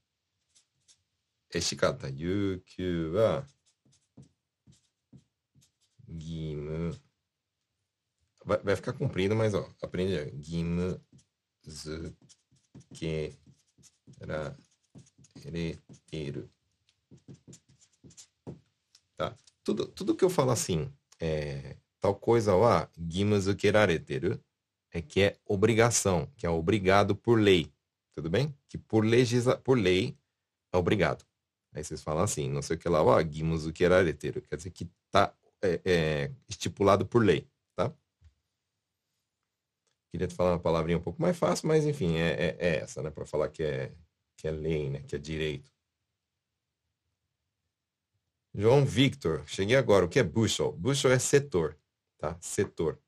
[1.59, 3.45] し方、有給は、
[6.07, 6.93] 義務、
[8.45, 10.33] vai, vai ficar comprido, mas ó, aprende aí.
[10.37, 11.01] 義務
[11.63, 12.15] 付
[12.93, 13.33] け
[14.19, 14.55] ら
[15.51, 15.77] れ
[16.09, 16.49] てる.
[19.17, 19.35] Tá?
[19.63, 24.43] Tudo, tudo que eu falo assim, é, tal coisa lá, 義務付けられてる,
[24.91, 27.71] é que é obrigação, que é obrigado por lei.
[28.13, 28.53] Tudo bem?
[28.67, 30.17] Que por, legisla, por lei
[30.73, 31.25] é obrigado.
[31.76, 34.40] Aí vocês falam assim, não sei o que lá, ó, guimos o que era areteiro.
[34.40, 37.92] Quer dizer que está é, é, estipulado por lei, tá?
[40.10, 43.10] Queria falar uma palavrinha um pouco mais fácil, mas enfim, é, é, é essa, né?
[43.10, 43.92] Para falar que é,
[44.38, 45.02] que é lei, né?
[45.02, 45.70] Que é direito.
[48.54, 50.06] João Victor, cheguei agora.
[50.06, 50.72] O que é bushel?
[50.72, 51.78] Bushel é setor,
[52.16, 52.38] tá?
[52.40, 52.98] Setor.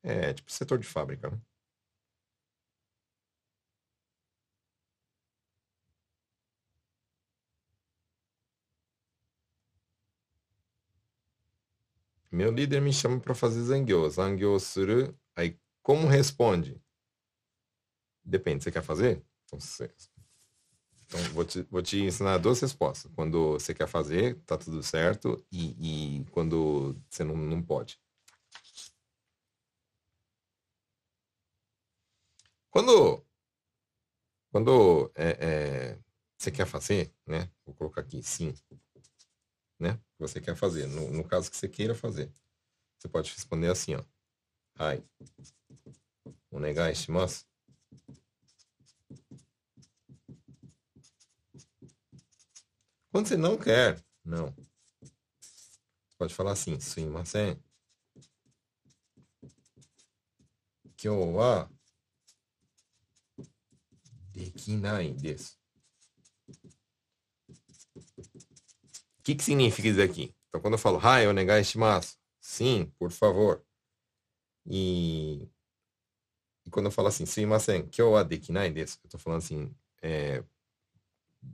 [0.00, 1.40] É tipo setor de fábrica, né?
[12.34, 14.10] Meu líder me chama para fazer zangyo.
[14.10, 15.16] Zangyo suru.
[15.36, 16.82] Aí, como responde?
[18.24, 19.24] Depende, você quer fazer?
[19.44, 19.88] Então, você...
[21.04, 23.08] Então, vou te, vou te ensinar duas respostas.
[23.14, 28.00] Quando você quer fazer, tá tudo certo, e, e quando você não, não pode.
[32.68, 33.24] Quando,
[34.50, 35.98] quando é, é,
[36.36, 37.48] você quer fazer, né?
[37.64, 38.52] Vou colocar aqui sim,
[39.84, 40.00] né?
[40.18, 40.86] Você quer fazer.
[40.86, 42.32] No, no caso que você queira fazer,
[42.98, 44.02] você pode responder assim, ó.
[44.76, 45.04] Ai.
[46.50, 47.46] Onegai shimasu.
[53.10, 54.52] Quando você não quer, não.
[55.00, 57.62] Você pode falar assim, sumimasen.
[60.96, 61.70] Kyou wa
[64.32, 65.63] dekinai desu.
[69.24, 70.34] O que, que significa isso aqui?
[70.48, 72.18] Então, quando eu falo, hai, onegai shimasu.
[72.38, 73.64] Sim, por favor.
[74.66, 75.48] E,
[76.66, 78.98] e quando eu falo assim, sumimasen, kyou wa dekinai desu.
[79.02, 80.44] Eu tô falando assim, é,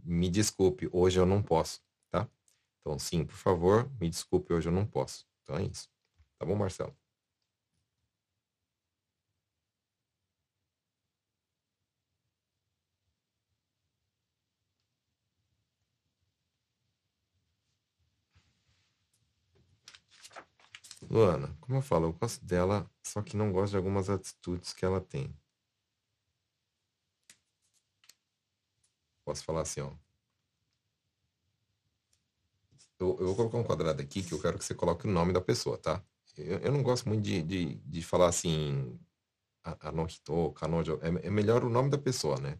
[0.02, 1.80] me desculpe, hoje eu não posso,
[2.11, 2.28] tá?
[2.80, 5.24] Então, sim, por favor, me desculpe, hoje eu não posso.
[5.44, 5.88] Então é isso.
[6.40, 6.92] Tá bom, Marcelo?
[21.08, 24.84] Luana, como eu falo, eu gosto dela, só que não gosto de algumas atitudes que
[24.84, 25.34] ela tem.
[29.24, 29.92] Posso falar assim, ó.
[32.98, 35.32] Eu, eu vou colocar um quadrado aqui que eu quero que você coloque o nome
[35.32, 36.02] da pessoa, tá?
[36.36, 38.98] Eu, eu não gosto muito de, de, de falar assim,
[39.64, 40.98] ah, ah, Anohito, Kanojo.
[41.02, 42.58] É, é melhor o nome da pessoa, né?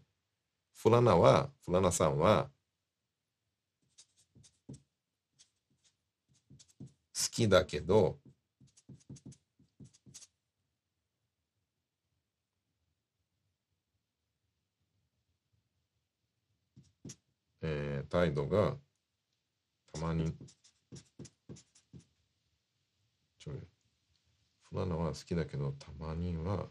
[0.73, 2.51] Fulana wa, Fulana san wa,
[7.13, 8.19] Suki da kedo,
[17.63, 18.75] えー、態度が
[19.93, 20.33] たまに
[23.37, 23.55] ちょい
[24.69, 26.67] フラナは好きだけどたまには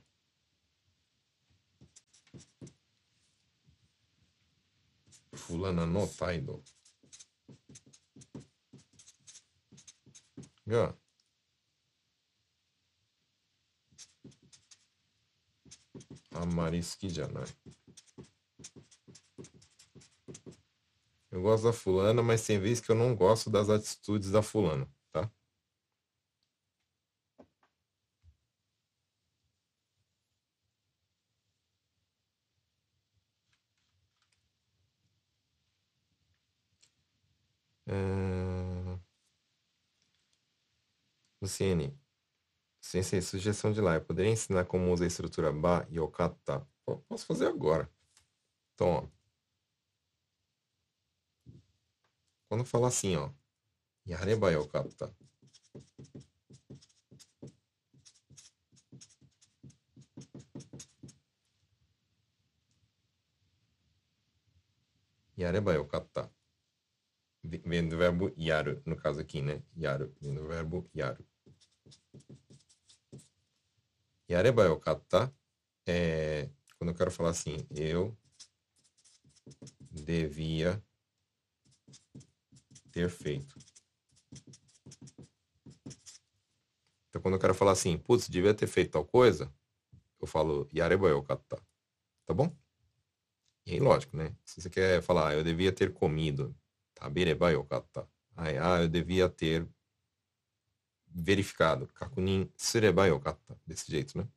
[5.35, 6.61] フラナの態度
[10.67, 10.95] が
[16.35, 17.45] あんまり好きじゃない。
[21.31, 25.31] Eu gosto da fulana, mas tem vezes que eu não gosto das atitudes da fulana, tá?
[37.87, 39.01] É...
[41.41, 41.99] Luciene,
[42.81, 43.97] Sensei, sugestão de lá.
[43.97, 46.67] Eu poderia ensinar como usa a estrutura Ba e Okata?
[47.09, 47.91] Posso fazer agora.
[48.75, 49.20] Então, ó.
[52.51, 53.31] Quando fala assim, ó.
[54.05, 55.15] Yareba yokatta.
[65.39, 66.29] Yareba yokatta.
[67.45, 69.63] Vem do verbo yaru, no caso aqui, né?
[69.77, 70.13] Yaru.
[70.21, 71.25] Vem do verbo yaru.
[74.29, 75.33] Yareba yokatta
[75.87, 78.19] é quando eu quero falar assim, eu
[79.93, 80.83] devia
[82.91, 83.59] ter feito.
[87.09, 89.53] Então, quando eu quero falar assim, putz, devia ter feito tal coisa,
[90.21, 91.61] eu falo yareba yokata.
[92.25, 92.55] Tá bom?
[93.67, 94.35] E aí, lógico, né?
[94.45, 96.55] Se você quer falar, ah, eu devia ter comido,
[96.95, 98.09] tabireba yokata.
[98.37, 99.69] Aí, ah, eu devia ter
[101.07, 103.61] verificado, kakunin sureba yokata.
[103.67, 104.29] Desse jeito, né?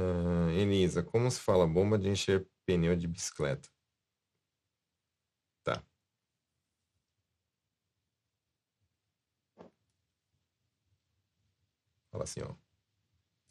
[0.00, 3.68] Uh, Elisa, como se fala bomba de encher pneu de bicicleta?
[5.62, 5.82] Tá.
[12.10, 12.54] Fala assim, ó.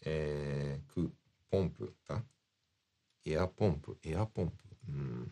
[0.02, 0.80] É,
[1.50, 2.26] pompo, tá?
[3.26, 4.64] E a pompo, e a pompo.
[4.88, 5.28] Hum.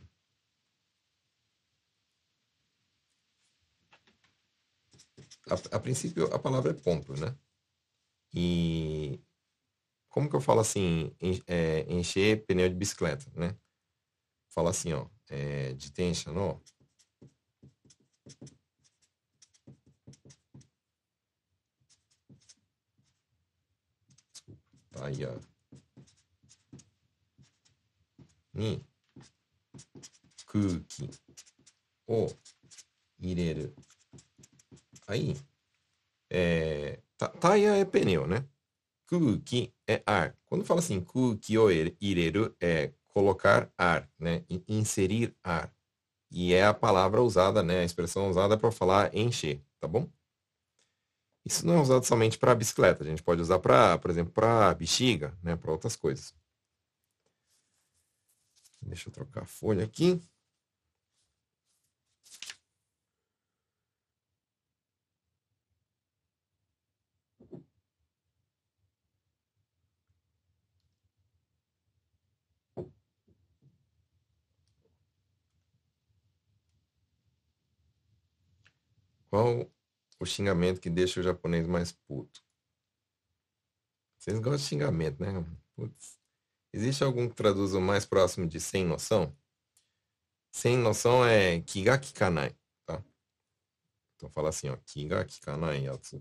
[5.49, 7.35] A, a princípio, a palavra é pompo, né?
[8.33, 9.19] E
[10.09, 11.11] como que eu falo assim,
[11.47, 13.55] é, encher pneu de bicicleta, né?
[14.49, 16.59] Fala assim, ó, é, de tension, ó.
[24.91, 25.39] Taia.
[28.53, 28.83] Ni.
[30.47, 31.09] Kuki.
[32.07, 32.27] O.
[33.19, 33.73] Ireru.
[35.07, 35.35] Aí.
[36.29, 36.99] É,
[37.39, 38.47] taia é pneu, né?
[39.07, 40.35] Kuki é ar.
[40.45, 44.43] Quando fala assim, kuki o ireru, é colocar ar, né?
[44.67, 45.73] Inserir ar.
[46.29, 47.79] E é a palavra usada, né?
[47.79, 50.09] A expressão usada para falar encher, tá bom?
[51.45, 53.03] Isso não é usado somente para bicicleta.
[53.03, 55.55] A gente pode usar para, por exemplo, para bexiga, né?
[55.55, 56.35] Para outras coisas.
[58.81, 60.21] Deixa eu trocar a folha aqui.
[79.29, 79.69] Qual
[80.19, 82.43] o xingamento que deixa o japonês mais puto?
[84.17, 85.29] Vocês gostam de xingamento, né?
[85.75, 86.19] Putz.
[86.73, 89.35] Existe algum que traduza o mais próximo de sem noção?
[90.51, 92.55] Sem noção é kigaki kanai,
[92.85, 93.03] tá?
[94.15, 96.17] Então fala assim, ó, kigaki kanai yatsu.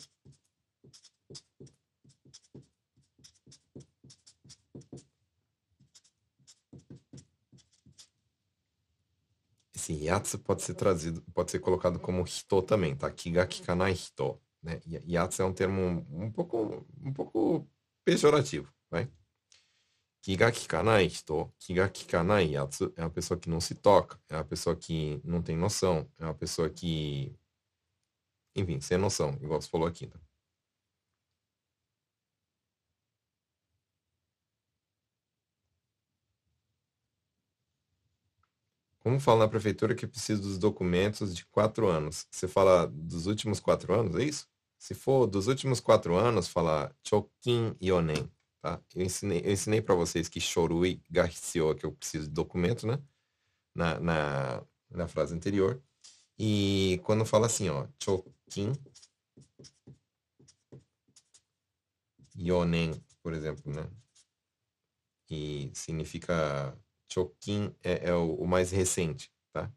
[9.86, 13.08] Esse yatsu pode ser trazido, pode ser colocado como hito também, tá?
[13.08, 14.80] Kigaki kanai hito, né?
[14.84, 17.64] Yatsu é um termo um pouco, um pouco
[18.04, 19.08] pejorativo, vai?
[20.22, 24.44] Kigaki kanai hito, kigaki kanai yatsu é uma pessoa que não se toca, é uma
[24.44, 27.32] pessoa que não tem noção, é uma pessoa que,
[28.56, 30.18] enfim, sem noção, igual você falou aqui, tá?
[39.06, 42.26] Como fala na prefeitura que precisa dos documentos de quatro anos?
[42.28, 44.48] Você fala dos últimos quatro anos, é isso?
[44.76, 48.28] Se for dos últimos quatro anos, fala Chokin Yonen,
[48.60, 48.82] tá?
[48.96, 53.00] Eu ensinei, eu ensinei para vocês que Shorui Garcio, que eu preciso de documento, né?
[53.72, 55.80] Na, na, na frase anterior.
[56.36, 58.72] E quando fala assim, ó, Chokin
[62.36, 63.88] Yonen, por exemplo, né?
[65.30, 66.76] E significa
[67.08, 69.72] Chokin é, é o, o, mais recente, tá?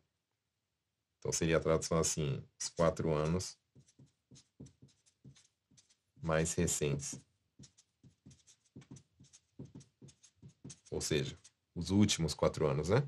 [1.20, 3.58] Então seria a tradução assim, os quatro anos
[6.22, 7.20] mais recentes.
[10.92, 11.38] Ou seja,
[11.76, 13.08] os últimos quatro anos, né?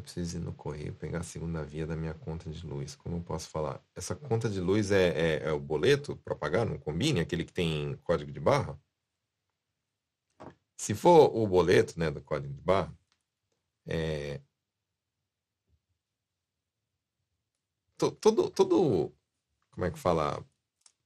[0.00, 2.96] Eu preciso ir no correio pegar a segunda via da minha conta de luz.
[2.96, 3.84] Como eu posso falar?
[3.94, 6.64] Essa conta de luz é, é, é o boleto para pagar?
[6.64, 7.20] Não combine?
[7.20, 8.80] Aquele que tem código de barra?
[10.78, 12.98] Se for o boleto né, do código de barra,
[13.86, 14.40] é...
[17.98, 19.12] todo, todo,
[19.70, 20.42] como é que fala?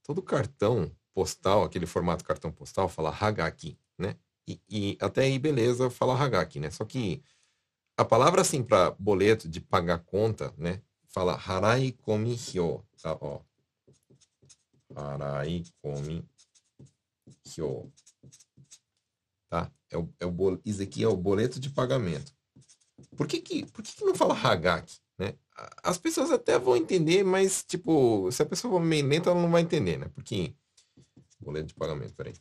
[0.03, 4.15] Todo cartão postal, aquele formato cartão postal, fala Hagaki, né?
[4.47, 6.71] E, e até aí, beleza, fala Hagaki, né?
[6.71, 7.21] Só que
[7.97, 10.81] a palavra assim para boleto de pagar conta, né?
[11.07, 13.17] Fala harai komi hyo, tá?
[13.21, 13.41] Ó.
[14.95, 16.27] Harai komi
[17.55, 17.91] hyo.
[19.49, 19.71] Tá?
[19.89, 22.33] É o, é o, isso aqui é o boleto de pagamento.
[23.15, 25.35] Por que que, por que, que não fala hagaki, né?
[25.81, 29.49] As pessoas até vão entender, mas, tipo, se a pessoa for meio lenta, ela não
[29.49, 30.09] vai entender, né?
[30.13, 30.53] Porque...
[31.39, 32.33] Boleto de pagamento, peraí.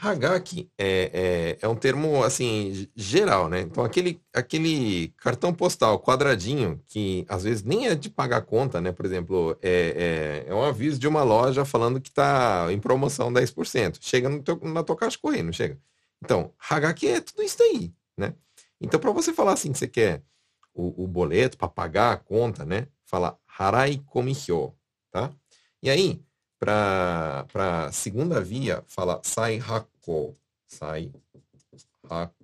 [0.00, 3.62] Hagaki é, é, é, um termo assim geral, né?
[3.62, 8.92] Então aquele, aquele cartão postal quadradinho que às vezes nem é de pagar conta, né?
[8.92, 13.32] Por exemplo, é, é, é um aviso de uma loja falando que está em promoção
[13.32, 13.98] 10%.
[14.00, 15.76] Chega no teu, na tua caixa correndo, chega.
[16.24, 18.34] Então, Hagaki é tudo isso aí, né?
[18.80, 20.22] Então, para você falar assim que você quer
[20.72, 22.86] o, o boleto para pagar a conta, né?
[23.04, 24.74] Fala Harai Komihyo,
[25.10, 25.32] tá?
[25.82, 26.20] E aí,
[26.58, 30.36] para segunda via, fala sai hako.
[30.66, 31.12] Sai
[32.10, 32.36] hako.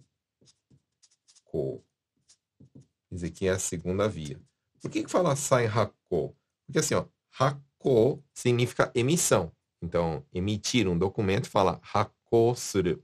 [3.10, 4.40] Isso aqui é a segunda via.
[4.80, 6.36] Por que, que fala sai hako?
[6.66, 7.06] Porque assim, ó,
[7.38, 9.52] hako significa emissão.
[9.82, 13.02] Então, emitir um documento fala hako suru.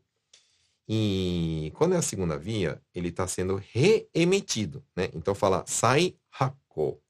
[0.89, 5.09] E quando é a segunda via, ele está sendo reemitido, né?
[5.15, 7.01] Então fala sai hako.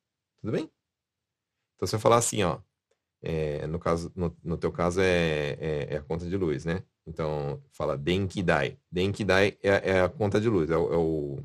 [0.41, 0.71] Tudo bem?
[1.77, 2.61] Então se eu falar assim, ó,
[3.23, 6.83] é, no, caso, no, no teu caso é, é, é, a conta de luz, né?
[7.07, 8.79] Então, fala Denkidai.
[8.91, 11.39] Denkidai é, é a conta de luz, é o, é o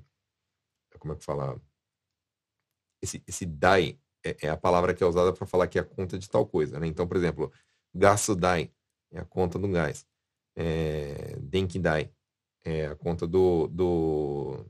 [1.00, 1.62] como é que fala?
[3.02, 5.86] Esse, esse dai é, é a palavra que é usada para falar que é a
[5.86, 6.88] conta de tal coisa, né?
[6.88, 7.52] Então, por exemplo,
[7.94, 8.72] Gasudai
[9.12, 10.08] é a conta do gás.
[10.56, 12.12] É, Denkidai
[12.64, 14.66] é a conta do, do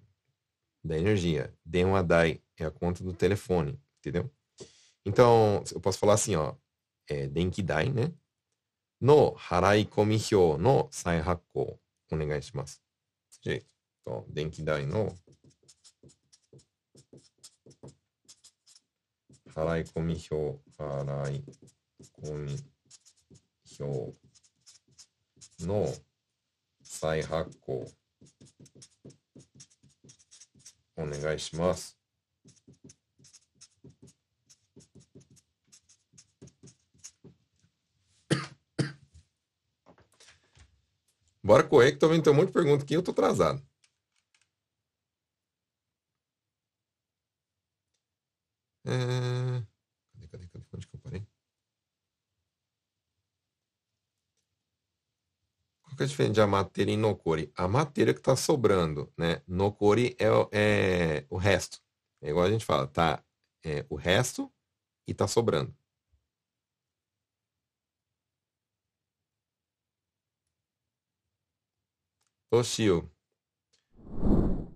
[0.83, 1.53] da energia.
[1.63, 4.29] Denwadai é a conta do telefone, entendeu?
[5.05, 6.55] Então, eu posso falar assim, ó,
[7.07, 8.11] é, Denkidai, né?
[9.01, 11.79] の払い込み表の再発行
[12.11, 12.81] お願いします。
[13.43, 13.63] で、
[14.05, 15.13] と電気代の
[19.53, 21.43] 払い込み表、払い
[22.23, 22.57] 込み
[23.79, 24.13] 表
[25.61, 25.93] の
[26.83, 27.85] 再発行
[30.97, 32.04] お願いします。
[41.45, 43.61] Bora correr que também tem um monte de perguntas aqui eu tô atrasado.
[48.83, 49.63] É...
[50.13, 50.65] Cadê, cadê, cadê?
[50.73, 51.27] Onde que eu parei?
[55.83, 57.51] Qual que é a diferença de amateira e nokori?
[57.55, 59.41] A matéria que tá sobrando, né?
[59.47, 61.79] Nokori é, é o resto.
[62.21, 63.23] É igual a gente fala, tá?
[63.63, 64.51] É o resto
[65.07, 65.75] e tá sobrando.
[72.49, 73.09] Toshio.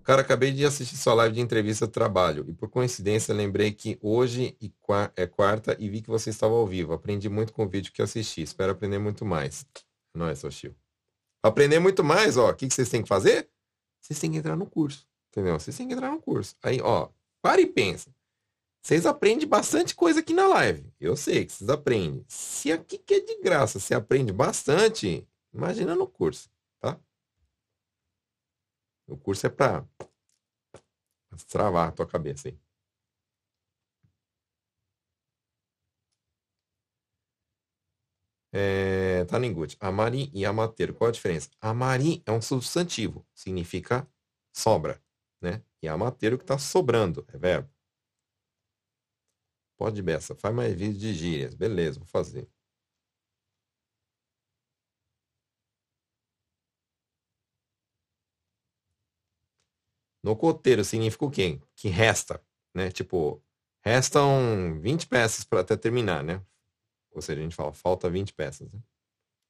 [0.04, 4.00] Cara, acabei de assistir sua live de entrevista de trabalho e por coincidência lembrei que
[4.02, 4.58] hoje
[5.16, 6.94] é quarta e vi que você estava ao vivo.
[6.94, 8.42] Aprendi muito com o vídeo que assisti.
[8.42, 9.68] Espero aprender muito mais.
[10.16, 10.76] Não é, Toshio?
[11.44, 12.50] Aprender muito mais, ó.
[12.50, 13.48] O que, que vocês têm que fazer?
[14.02, 15.08] Vocês têm que entrar no curso.
[15.30, 15.60] Entendeu?
[15.60, 16.56] Vocês têm que entrar no curso.
[16.64, 17.10] Aí, ó,
[17.42, 18.12] para e pensa.
[18.82, 20.92] Vocês aprendem bastante coisa aqui na live.
[21.00, 22.26] Eu sei que vocês aprendem.
[22.28, 26.50] Se aqui que é de graça, você aprende bastante, imagina no curso.
[29.10, 29.86] O curso é para
[31.50, 32.60] travar a tua cabeça aí.
[38.52, 40.94] É, Taninguchi, amari e amateiro.
[40.94, 41.50] Qual a diferença?
[41.62, 44.08] Amari é um substantivo, significa
[44.52, 45.02] sobra,
[45.42, 45.64] né?
[45.82, 47.70] E amateiro que está sobrando, é verbo.
[49.78, 51.56] Pode beça, faz mais vídeo de gírias.
[51.56, 52.48] Beleza, vou fazer.
[60.24, 61.62] No coteiro significa o quê?
[61.76, 62.44] Que resta,
[62.74, 62.92] né?
[62.92, 63.42] Tipo,
[63.82, 66.44] restam 20 peças para até terminar, né?
[67.12, 68.80] Ou seja, a gente fala, falta 20 peças, né?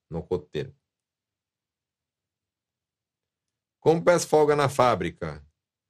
[0.09, 0.75] No coteiro.
[3.79, 5.45] Como peço folga na fábrica?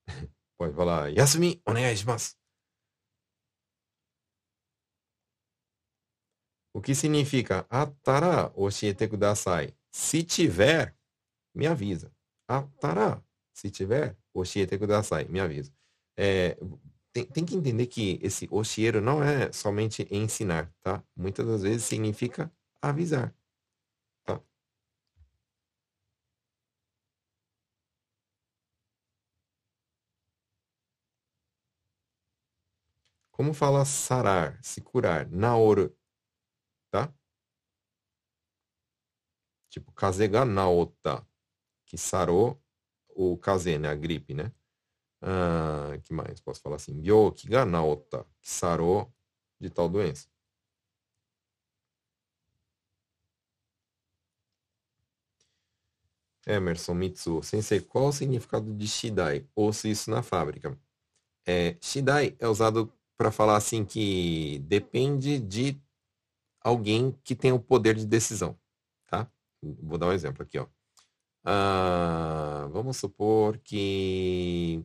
[0.58, 2.36] Pode falar, Yasumi, onegaishimasu.
[6.72, 9.74] O que significa atara oshiete kudasai?
[9.90, 10.96] Se tiver,
[11.54, 12.14] me avisa.
[12.48, 15.72] Atara, se tiver, Oshiete kudasai, me avisa.
[16.16, 16.56] É,
[17.12, 21.02] tem, tem, que entender que esse oshieiro não é somente ensinar, tá?
[21.16, 22.52] Muitas das vezes significa
[22.82, 23.34] avisar,
[24.24, 24.40] tá?
[33.32, 35.96] Como fala sarar, se curar, naoru,
[36.90, 37.12] tá?
[39.70, 41.26] Tipo, kaze ga naota,
[41.86, 42.60] que sarou
[43.14, 43.88] o kaze, né?
[43.88, 44.52] A gripe, né?
[45.22, 46.40] Ah, que mais?
[46.40, 46.94] Posso falar assim?
[47.00, 47.66] Byoki ga
[48.42, 49.12] sarou
[49.60, 50.28] de tal doença.
[56.46, 59.46] Emerson Mitsu, sensei, qual o significado de Shidai?
[59.54, 60.78] Ouço isso na fábrica.
[61.46, 65.80] É, Shidai é usado para falar assim que depende de
[66.62, 68.58] alguém que tem o poder de decisão,
[69.06, 69.30] tá?
[69.62, 70.66] Vou dar um exemplo aqui, ó.
[71.44, 74.84] Ah, vamos supor que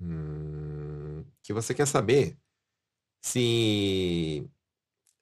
[0.00, 2.36] hum, que você quer saber
[3.22, 4.48] se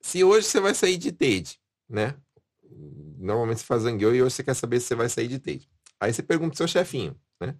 [0.01, 2.17] se hoje você vai sair de Tate, né?
[3.19, 5.71] Normalmente você faz Zangyo e hoje você quer saber se você vai sair de Tate.
[6.01, 7.57] Aí você pergunta pro seu chefinho, né?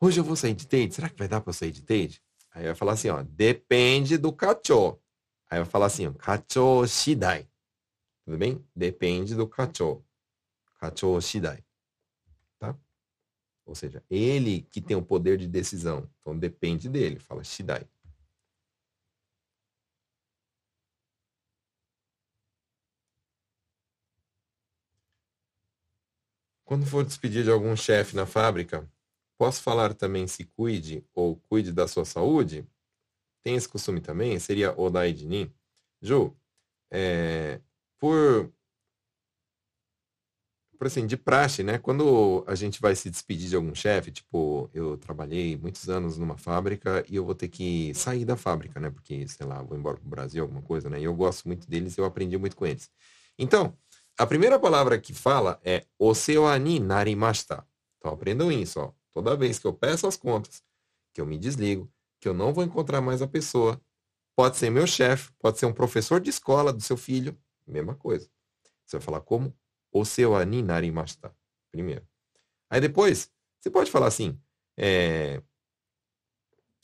[0.00, 0.94] Hoje eu vou sair de Tate?
[0.94, 2.22] Será que vai dar para eu sair de Tate?
[2.52, 4.98] Aí vai falar assim, ó, depende do cacho.
[5.50, 7.48] Aí vai falar assim, ó, cacho shidai.
[8.24, 8.64] Tudo bem?
[8.74, 10.02] Depende do cacho.
[10.80, 11.62] Hacho Shidai.
[12.58, 12.76] Tá?
[13.66, 16.08] Ou seja, ele que tem o poder de decisão.
[16.20, 17.18] Então depende dele.
[17.18, 17.86] Fala Shidai.
[26.64, 28.88] Quando for despedir de algum chefe na fábrica,
[29.36, 32.64] posso falar também se cuide ou cuide da sua saúde?
[33.42, 34.38] Tem esse costume também?
[34.38, 35.52] Seria Odai Dinin?
[36.00, 36.36] Ju,
[36.90, 37.60] é,
[37.98, 38.52] por
[40.80, 41.76] por assim, de praxe, né?
[41.76, 46.38] Quando a gente vai se despedir de algum chefe, tipo, eu trabalhei muitos anos numa
[46.38, 48.88] fábrica e eu vou ter que sair da fábrica, né?
[48.90, 50.98] Porque, sei lá, vou embora pro Brasil, alguma coisa, né?
[50.98, 52.90] E eu gosto muito deles eu aprendi muito com eles.
[53.38, 53.76] Então,
[54.18, 57.62] a primeira palavra que fala é Oseoani narimashita.
[57.98, 58.90] Então, aprendam isso, ó.
[59.12, 60.62] Toda vez que eu peço as contas,
[61.12, 63.78] que eu me desligo, que eu não vou encontrar mais a pessoa,
[64.34, 68.30] pode ser meu chefe, pode ser um professor de escola do seu filho, mesma coisa.
[68.86, 69.54] Você vai falar como?
[69.92, 71.34] Osewa ni narimashita.
[71.70, 72.06] Primeiro.
[72.68, 73.30] Aí depois,
[73.60, 74.40] você pode falar assim,
[74.76, 75.42] é,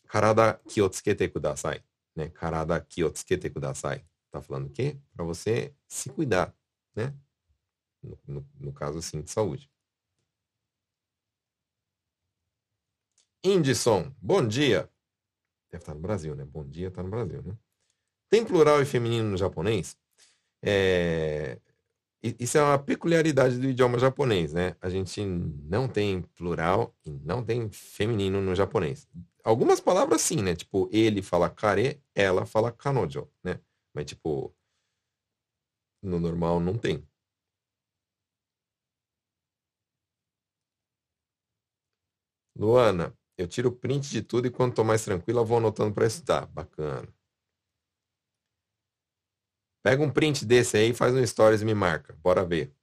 [0.06, 1.84] karada kiyotsukete kudasai.
[2.14, 2.30] Né?
[2.30, 4.04] Karada kiyotsukete kudasai.
[4.30, 4.98] Tá falando o quê?
[5.14, 6.54] Para você se cuidar,
[6.94, 7.14] né?
[8.02, 9.70] No, no, no caso, assim, de saúde.
[13.42, 14.90] Indison, bom dia.
[15.70, 16.44] Deve estar no Brasil, né?
[16.44, 17.56] Bom dia, está no Brasil, né?
[18.28, 19.96] Tem plural e feminino no japonês?
[20.62, 21.60] É...
[22.22, 24.74] Isso é uma peculiaridade do idioma japonês, né?
[24.80, 29.06] A gente não tem plural e não tem feminino no japonês.
[29.44, 30.54] Algumas palavras sim, né?
[30.56, 33.60] Tipo, ele fala kare, ela fala kanojo, né?
[33.94, 34.52] Mas, tipo,
[36.02, 37.06] no normal não tem.
[42.54, 46.46] Luana, eu tiro print de tudo e quando estou mais tranquila vou anotando para estudar.
[46.46, 47.08] Bacana.
[49.86, 52.12] Pega um print desse aí, faz um stories e me marca.
[52.14, 52.74] Bora ver.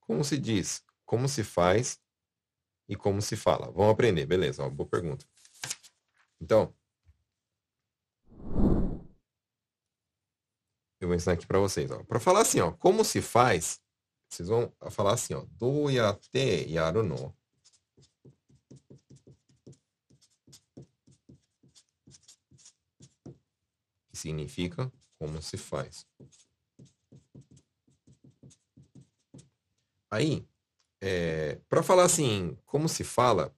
[0.00, 2.00] Como se diz, como se faz
[2.88, 3.70] e como se fala.
[3.70, 4.64] Vamos aprender, beleza?
[4.64, 5.26] Ó, boa pergunta.
[6.40, 6.74] Então,
[10.98, 11.90] eu vou ensinar aqui para vocês.
[12.08, 13.78] Para falar assim, ó, como se faz,
[14.28, 17.34] vocês vão falar assim, ó, do yate yaru no.
[24.10, 26.06] Que significa como se faz.
[30.10, 30.46] Aí,
[31.00, 33.54] é, para falar assim, como se fala,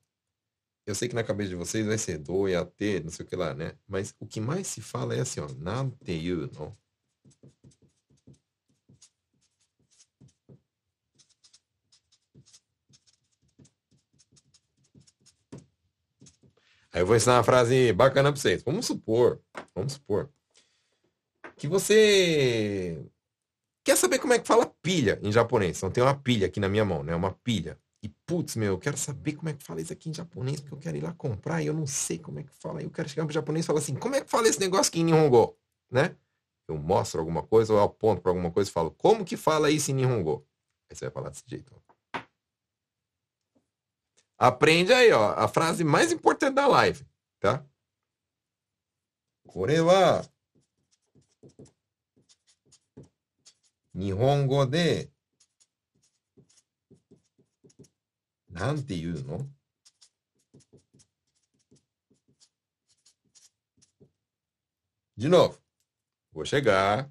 [0.87, 3.37] eu sei que na cabeça de vocês vai ser do, yate, não sei o que
[3.37, 3.77] lá, né?
[3.87, 6.77] Mas o que mais se fala é assim, ó, nante yu no.
[16.99, 18.61] Aí eu vou ensinar uma frase bacana para vocês.
[18.65, 19.41] Vamos supor,
[19.73, 20.29] vamos supor,
[21.57, 23.01] que você
[23.85, 25.77] quer saber como é que fala pilha em japonês.
[25.77, 27.15] Então tem uma pilha aqui na minha mão, né?
[27.15, 27.79] Uma pilha.
[28.03, 30.75] E putz, meu, eu quero saber como é que fala isso aqui em japonês, porque
[30.75, 32.83] eu quero ir lá comprar e eu não sei como é que fala.
[32.83, 34.99] Eu quero chegar pro japonês e falar assim, como é que fala esse negócio aqui
[34.99, 35.57] em Nihongo,
[35.89, 36.17] né?
[36.67, 39.93] Eu mostro alguma coisa ou aponto para alguma coisa e falo, como que fala isso
[39.93, 40.45] em Nihongo?
[40.91, 41.73] Aí você vai falar desse jeito.
[44.39, 47.05] Aprende aí, ó, a frase mais importante da live,
[47.41, 47.65] tá?
[49.47, 50.25] Korewa
[53.93, 55.11] Nihongo de
[58.49, 59.15] Nante iu?
[65.17, 65.61] De novo.
[66.33, 67.11] Vou chegar.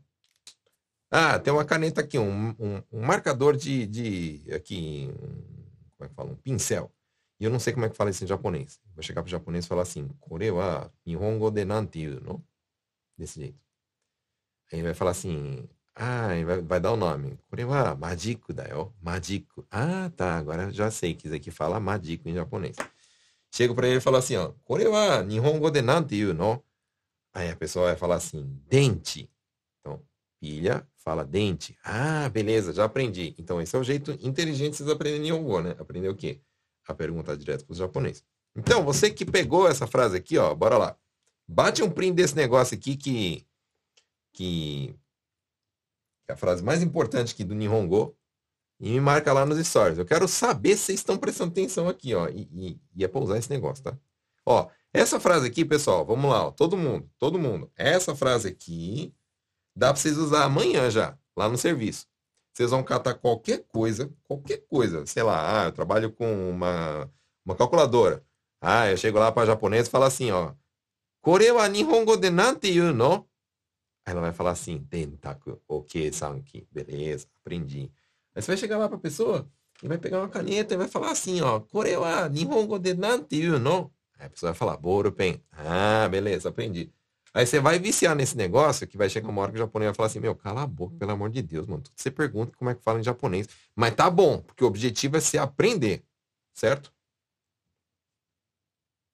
[1.11, 4.53] Ah, tem uma caneta aqui, um, um, um marcador de, de.
[4.53, 5.09] Aqui.
[5.09, 5.67] Um,
[5.97, 6.31] como é que fala?
[6.31, 6.91] Um pincel.
[7.39, 8.79] E eu não sei como é que fala isso em japonês.
[8.95, 12.43] Vou chegar pro japonês e falar assim, Kore wa Nihongo de nantiu, não?
[13.17, 13.59] Desse jeito.
[14.71, 17.39] Aí ele vai falar assim, ah, vai, vai dar o nome.
[17.49, 18.93] Kore wa Majiku da yo.
[19.01, 19.65] Majiku.
[19.69, 22.75] Ah, tá, agora já sei que isso aqui fala Majiku em japonês.
[23.51, 26.61] Chego para ele e falo assim, ó, Kore wa Nihongo de nantiu, não?
[27.33, 29.29] Aí a pessoa vai falar assim, dente.
[29.79, 30.01] Então,
[30.39, 31.77] pilha, fala dente.
[31.83, 33.35] Ah, beleza, já aprendi.
[33.37, 35.75] Então, esse é o jeito inteligente de vocês aprenderem Nihongo, né?
[35.79, 36.41] Aprender o quê?
[36.87, 38.23] A pergunta direto para os japoneses.
[38.55, 40.97] Então, você que pegou essa frase aqui, ó, bora lá.
[41.47, 43.45] Bate um print desse negócio aqui que,
[44.33, 44.95] que,
[46.27, 48.17] é a frase mais importante aqui do Nihongo
[48.79, 49.97] e me marca lá nos stories.
[49.97, 53.21] Eu quero saber se vocês estão prestando atenção aqui, ó, e, e, e é para
[53.21, 53.97] usar esse negócio, tá?
[54.45, 57.71] Ó, essa frase aqui, pessoal, vamos lá, ó, todo mundo, todo mundo.
[57.75, 59.13] Essa frase aqui
[59.75, 62.07] dá para vocês usar amanhã já, lá no serviço.
[62.57, 65.05] Vocês vão catar qualquer coisa, qualquer coisa.
[65.05, 67.07] Sei lá, ah, eu trabalho com uma,
[67.45, 68.25] uma calculadora.
[68.59, 70.53] Ah, eu chego lá para japonês e falo assim, ó.
[71.21, 73.29] Kore wa nihongo de nante yu no?
[74.03, 76.67] Aí ela vai falar assim, dentaku, ok, sanki.
[76.71, 77.91] Beleza, aprendi.
[78.33, 79.47] Aí você vai chegar lá para a pessoa
[79.83, 81.59] e vai pegar uma caneta e vai falar assim, ó.
[81.59, 83.93] Kore wa nihongo de nante yu no?
[84.17, 84.79] Aí a pessoa vai falar,
[85.11, 85.43] pen.
[85.51, 86.91] Ah, beleza, aprendi.
[87.37, 89.93] Aí você vai viciar nesse negócio que vai chegar uma hora que o japonês vai
[89.95, 91.83] falar assim, meu, cala a boca, pelo amor de Deus, mano.
[91.95, 93.47] Você pergunta como é que fala em japonês.
[93.75, 96.03] Mas tá bom, porque o objetivo é se aprender,
[96.51, 96.91] certo?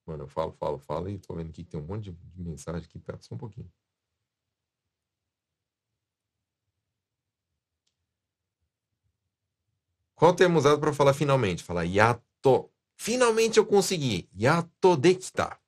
[0.05, 2.81] Mano, eu falo, falo, falo e tô vendo aqui que tem um monte de, mensagem
[2.85, 3.69] aqui, pera só um pouquinho.
[10.15, 11.61] Qual termo usado para falar finalmente?
[11.61, 12.71] Falar yato.
[12.95, 14.29] Finalmente eu consegui.
[14.33, 15.59] Yato dekita.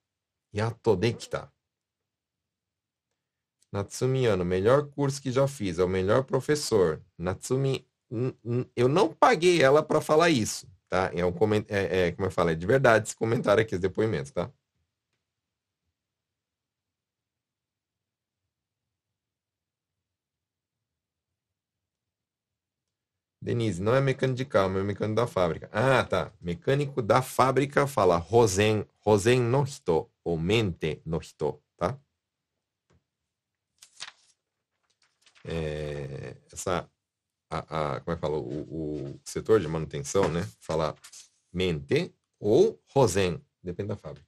[0.54, 1.54] Yato dekita.
[3.76, 7.02] Natsumi Ano, melhor curso que já fiz, é o melhor professor.
[7.18, 7.86] Natsumi,
[8.76, 11.12] eu não paguei ela para falar isso, tá?
[11.14, 11.66] É um coment...
[11.68, 14.50] é, é, como eu falo, é de verdade esse comentário aqui, os depoimentos, tá?
[23.42, 25.70] Denise, não é mecânico de carro, é mecânico da fábrica.
[25.72, 26.34] Ah, tá.
[26.42, 31.98] Mecânico da fábrica fala rosen, rosen no hito, ou mente no hito, tá?
[35.48, 36.90] É, essa,
[37.50, 38.38] a, a, como é que fala?
[38.38, 40.42] O, o setor de manutenção, né?
[40.60, 40.96] Fala
[41.54, 44.28] mente ou rosen, depende da fábrica.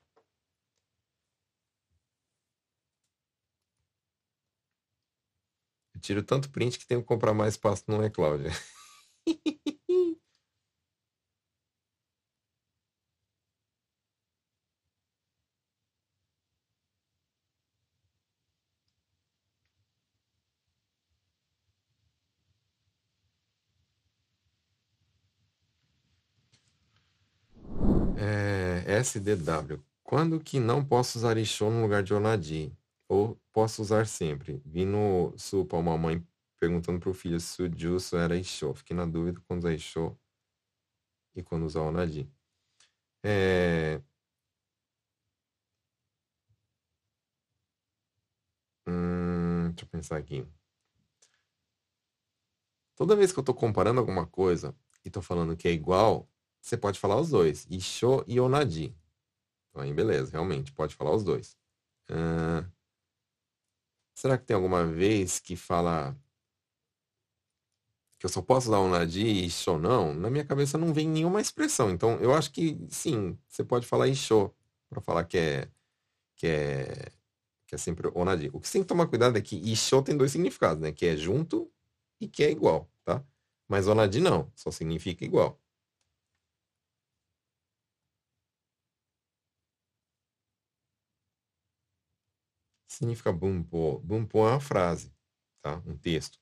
[5.96, 8.44] Eu tiro tanto print que tenho que comprar mais espaço no iCloud.
[28.98, 29.80] SDW.
[30.04, 32.74] Quando que não posso usar Ixô no lugar de Onadi?
[33.08, 34.62] Ou posso usar sempre?
[34.66, 36.26] Vi no Supa uma mãe
[36.60, 38.74] perguntando pro filho se o Jusso era Ixô.
[38.74, 40.16] Fiquei na dúvida quando usar Ixô
[41.36, 42.30] e quando usar Onadi.
[43.24, 44.02] É...
[48.88, 50.46] Hum, deixa eu pensar aqui.
[52.96, 54.76] Toda vez que eu tô comparando alguma coisa
[55.06, 56.28] e tô falando que é igual,
[56.68, 57.66] você pode falar os dois.
[57.70, 58.94] Isho e Onadi.
[59.70, 61.58] Então aí, beleza, realmente, pode falar os dois.
[62.10, 62.70] Uh,
[64.14, 66.16] será que tem alguma vez que fala
[68.20, 70.14] que eu só posso dar Onadi e Isho não?
[70.14, 71.90] Na minha cabeça não vem nenhuma expressão.
[71.90, 74.54] Então eu acho que sim, você pode falar Isho
[74.90, 75.70] para falar que é
[76.36, 77.12] que é
[77.68, 78.50] que é sempre Onadi.
[78.54, 80.92] O que você tem que tomar cuidado é que Isho tem dois significados, né?
[80.92, 81.72] Que é junto
[82.20, 83.24] e que é igual, tá?
[83.68, 85.60] Mas Onadi não, só significa igual.
[92.98, 94.00] Significa bumpo?
[94.00, 95.12] Bumpo é uma frase,
[95.62, 95.82] tá?
[95.86, 96.40] Um texto.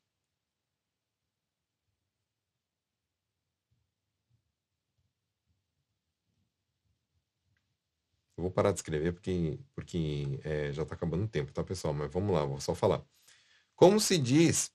[8.37, 11.93] Eu vou parar de escrever porque, porque é, já está acabando o tempo, tá, pessoal?
[11.93, 13.03] Mas vamos lá, vou só falar.
[13.75, 14.71] Como se diz,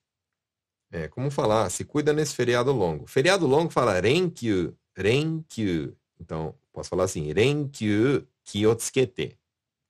[0.91, 3.07] é, como falar, se cuida nesse feriado longo.
[3.07, 5.97] Feriado longo fala renkyu, renkyu.
[6.19, 9.39] Então, posso falar assim, renkyu kiyotsukete,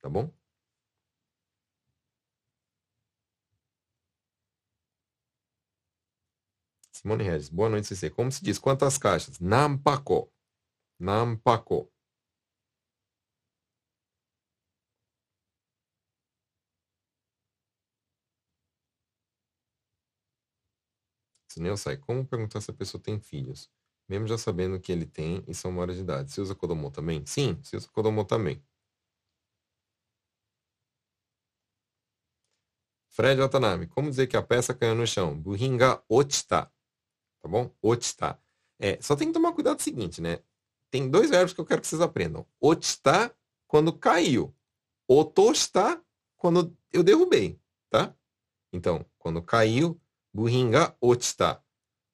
[0.02, 0.32] tá bom?
[7.00, 8.10] Simone Regis, boa noite, CC.
[8.10, 8.58] Como se diz?
[8.58, 9.40] Quantas caixas?
[9.40, 10.30] Nampako.
[11.00, 11.90] Nampako.
[21.48, 21.96] Sineu sai.
[21.96, 23.70] Como perguntar se a pessoa tem filhos?
[24.08, 26.30] Mesmo já sabendo que ele tem e são maiores de idade.
[26.32, 27.24] Se usa Kodomo também?
[27.26, 28.62] Sim, se usa Kodomo também.
[33.08, 35.34] Fred Watanabe, como dizer que a peça caiu no chão?
[35.40, 36.70] Buhinga ochita
[37.40, 37.70] tá bom?
[37.82, 38.38] Otita.
[38.78, 40.40] É, só tem que tomar cuidado o seguinte, né?
[40.90, 42.46] Tem dois verbos que eu quero que vocês aprendam.
[42.60, 43.34] Otita,
[43.66, 44.54] quando caiu.
[45.06, 46.02] Otosta,
[46.36, 48.14] quando eu derrubei, tá?
[48.72, 50.00] Então, quando caiu,
[50.32, 51.62] buringa otita.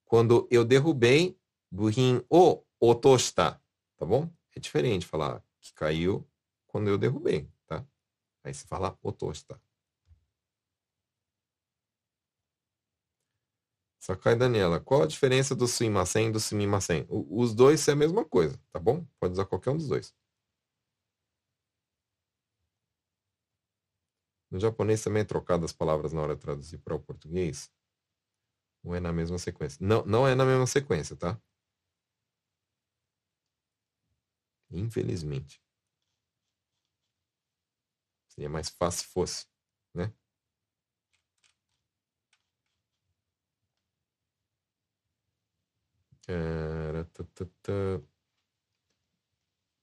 [0.05, 1.39] Quando eu derrubei,
[1.71, 3.61] burin o otosta,
[3.97, 4.31] tá bom?
[4.55, 6.27] É diferente falar que caiu
[6.67, 7.87] quando eu derrubei, tá?
[8.43, 9.61] Aí se fala otosta.
[14.07, 17.05] Sakai Daniela, qual a diferença do sumimasen e do sumimasen?
[17.11, 19.05] Os dois são a mesma coisa, tá bom?
[19.19, 20.15] Pode usar qualquer um dos dois.
[24.49, 27.69] No japonês também é trocado as palavras na hora de traduzir para o português?
[28.85, 29.79] Ou é na mesma sequência?
[29.85, 31.41] Não, não é na mesma sequência, tá?
[34.71, 35.61] Infelizmente.
[38.29, 39.47] Seria mais fácil se fosse,
[39.93, 40.13] né?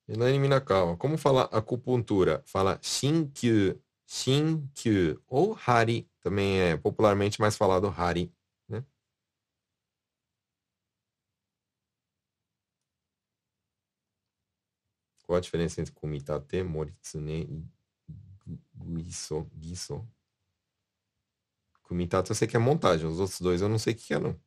[0.07, 2.43] Elaine Minakawa, como falar acupuntura?
[2.45, 8.33] Fala Shinkyu, Shinkyu ou Hari, também é popularmente mais falado Hari,
[8.67, 8.83] né?
[15.23, 17.65] Qual a diferença entre Kumitate, Moritsune e
[18.75, 19.49] Guiso?
[19.55, 20.07] Guiso?
[21.83, 24.19] Kumitate eu sei que é montagem, os outros dois eu não sei o que é
[24.19, 24.39] não.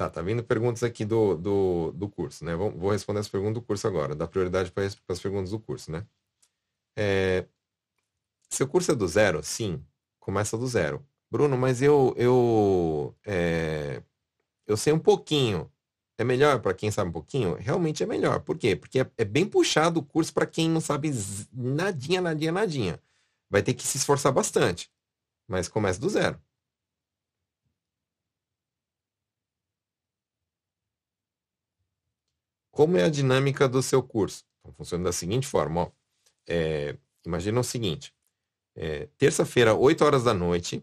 [0.00, 2.56] Tá, tá vindo perguntas aqui do, do, do curso, né?
[2.56, 5.92] Vou, vou responder as perguntas do curso agora, dar prioridade para as perguntas do curso,
[5.92, 6.06] né?
[6.96, 7.44] É,
[8.48, 9.42] seu curso é do zero?
[9.42, 9.84] Sim.
[10.18, 11.06] começa do zero.
[11.30, 14.02] Bruno, mas eu eu é,
[14.66, 15.70] eu sei um pouquinho.
[16.16, 17.54] É melhor para quem sabe um pouquinho?
[17.56, 18.40] Realmente é melhor.
[18.40, 18.74] Por quê?
[18.76, 21.12] Porque é, é bem puxado o curso para quem não sabe
[21.52, 23.02] nadinha, nadinha, nadinha.
[23.50, 24.90] Vai ter que se esforçar bastante.
[25.48, 26.40] Mas começa do zero.
[32.80, 34.42] Como é a dinâmica do seu curso?
[34.58, 35.82] Então, funciona da seguinte forma.
[35.82, 35.90] Ó.
[36.48, 38.14] É, imagina o seguinte.
[38.74, 40.82] É, Terça-feira, 8 horas da noite,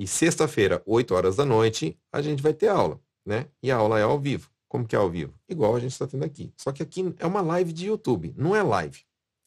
[0.00, 3.46] e sexta-feira, 8 horas da noite, a gente vai ter aula, né?
[3.62, 4.50] E a aula é ao vivo.
[4.66, 5.32] Como que é ao vivo?
[5.48, 6.52] Igual a gente está tendo aqui.
[6.56, 8.98] Só que aqui é uma live de YouTube, não é live.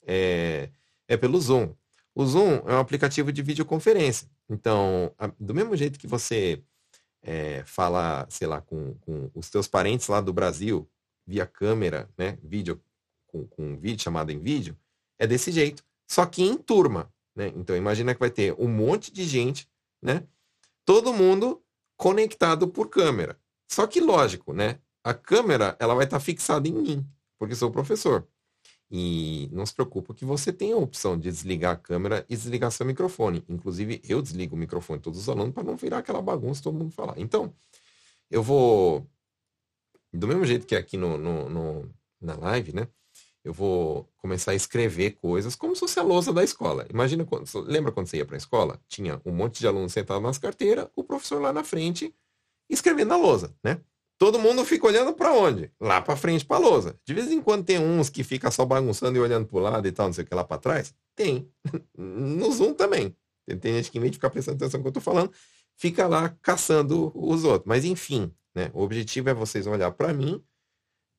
[0.08, 0.70] É,
[1.10, 1.76] é pelo Zoom.
[2.16, 4.30] O Zoom é um aplicativo de videoconferência.
[4.50, 6.64] Então, a, do mesmo jeito que você
[7.22, 10.90] é, fala, sei lá, com, com os teus parentes lá do Brasil,
[11.26, 12.38] via câmera, né?
[12.44, 12.82] Vídeo,
[13.28, 14.78] com, com vídeo chamado em vídeo,
[15.18, 15.84] é desse jeito.
[16.08, 17.12] Só que em turma.
[17.36, 17.52] Né?
[17.56, 19.70] Então imagina que vai ter um monte de gente,
[20.02, 20.26] né?
[20.86, 21.62] Todo mundo
[21.96, 23.40] conectado por câmera.
[23.68, 24.80] Só que lógico, né?
[25.04, 27.06] A câmera ela vai estar fixada em mim,
[27.40, 28.28] porque sou professor.
[28.94, 32.70] E não se preocupa que você tem a opção de desligar a câmera e desligar
[32.72, 33.42] seu microfone.
[33.48, 36.78] Inclusive, eu desligo o microfone de todos os alunos para não virar aquela bagunça todo
[36.78, 37.14] mundo falar.
[37.18, 37.54] Então,
[38.30, 39.08] eu vou.
[40.14, 42.88] Do mesmo jeito que aqui no, no, no na live, né?
[43.44, 46.86] eu vou começar a escrever coisas como se fosse a lousa da escola.
[46.90, 48.80] Imagina quando, lembra quando você ia para a escola?
[48.88, 52.14] Tinha um monte de alunos sentados nas carteiras, o professor lá na frente
[52.70, 53.82] escrevendo na lousa, né?
[54.18, 55.72] Todo mundo fica olhando para onde?
[55.80, 56.96] Lá para frente para a lousa.
[57.04, 59.88] De vez em quando tem uns que fica só bagunçando e olhando para o lado
[59.88, 60.94] e tal, não sei o que lá para trás.
[61.16, 61.50] Tem.
[61.98, 63.16] No Zoom também.
[63.60, 65.32] Tem gente que, em vez de ficar prestando atenção no que eu estou falando,
[65.76, 67.68] fica lá caçando os outros.
[67.68, 68.70] Mas enfim, né?
[68.74, 70.44] O objetivo é vocês olhar para mim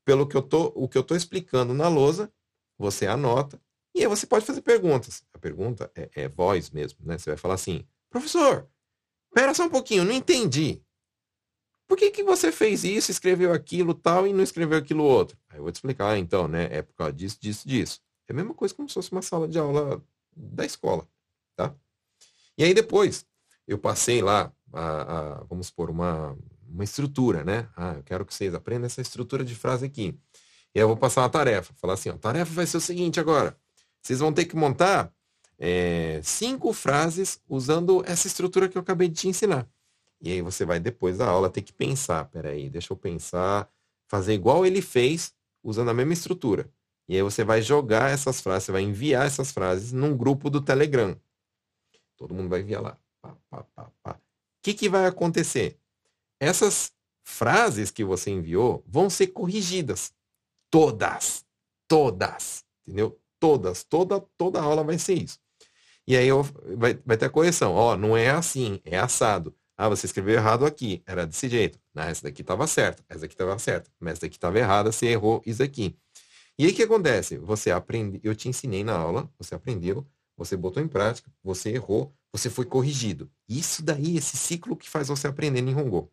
[0.05, 2.33] pelo que eu tô, o que eu estou explicando na lousa,
[2.77, 3.61] você anota,
[3.95, 5.25] e aí você pode fazer perguntas.
[5.33, 7.19] A pergunta é, é voz mesmo, né?
[7.19, 8.69] Você vai falar assim, professor,
[9.29, 10.83] espera só um pouquinho, não entendi.
[11.87, 15.37] Por que, que você fez isso, escreveu aquilo tal e não escreveu aquilo outro?
[15.51, 16.69] Aí eu vou te explicar, ah, então, né?
[16.71, 18.01] É por causa disso, disso, disso.
[18.27, 20.03] É a mesma coisa como se fosse uma sala de aula
[20.35, 21.07] da escola,
[21.55, 21.75] tá?
[22.57, 23.27] E aí depois,
[23.67, 25.03] eu passei lá, a,
[25.41, 26.37] a, vamos supor, uma,
[26.73, 27.69] uma estrutura, né?
[27.77, 30.19] Ah, eu quero que vocês aprendam essa estrutura de frase aqui.
[30.75, 31.73] E eu vou passar uma tarefa.
[31.75, 33.57] Falar assim, ó, a tarefa vai ser o seguinte agora.
[34.01, 35.13] Vocês vão ter que montar
[35.59, 39.69] é, cinco frases usando essa estrutura que eu acabei de te ensinar.
[40.21, 42.25] E aí você vai, depois da aula, ter que pensar.
[42.27, 43.69] Peraí, deixa eu pensar.
[44.09, 46.71] Fazer igual ele fez, usando a mesma estrutura.
[47.09, 50.61] E aí você vai jogar essas frases, você vai enviar essas frases num grupo do
[50.61, 51.17] Telegram.
[52.17, 52.99] Todo mundo vai enviar lá.
[53.21, 54.13] Pá, pá, pá, pá.
[54.13, 55.79] O que, que vai acontecer?
[56.43, 56.91] Essas
[57.25, 60.13] frases que você enviou vão ser corrigidas.
[60.69, 61.45] Todas.
[61.87, 62.65] Todas.
[62.85, 63.17] Entendeu?
[63.39, 63.85] Todas.
[63.85, 65.39] Toda, toda aula vai ser isso.
[66.05, 66.43] E aí eu,
[66.77, 67.75] vai, vai ter a correção.
[67.75, 69.55] Ó, não é assim, é assado.
[69.77, 71.01] Ah, você escreveu errado aqui.
[71.07, 71.79] Era desse jeito.
[71.95, 73.05] Ah, essa daqui estava certa.
[73.09, 73.89] Essa daqui estava certa.
[74.01, 75.97] Mas essa daqui estava errada, você errou isso aqui.
[76.59, 77.39] E aí o que acontece?
[77.39, 80.05] Você aprende, eu te ensinei na aula, você aprendeu,
[80.37, 83.31] você botou em prática, você errou, você foi corrigido.
[83.49, 86.13] Isso daí, esse ciclo que faz você aprender em Hongo.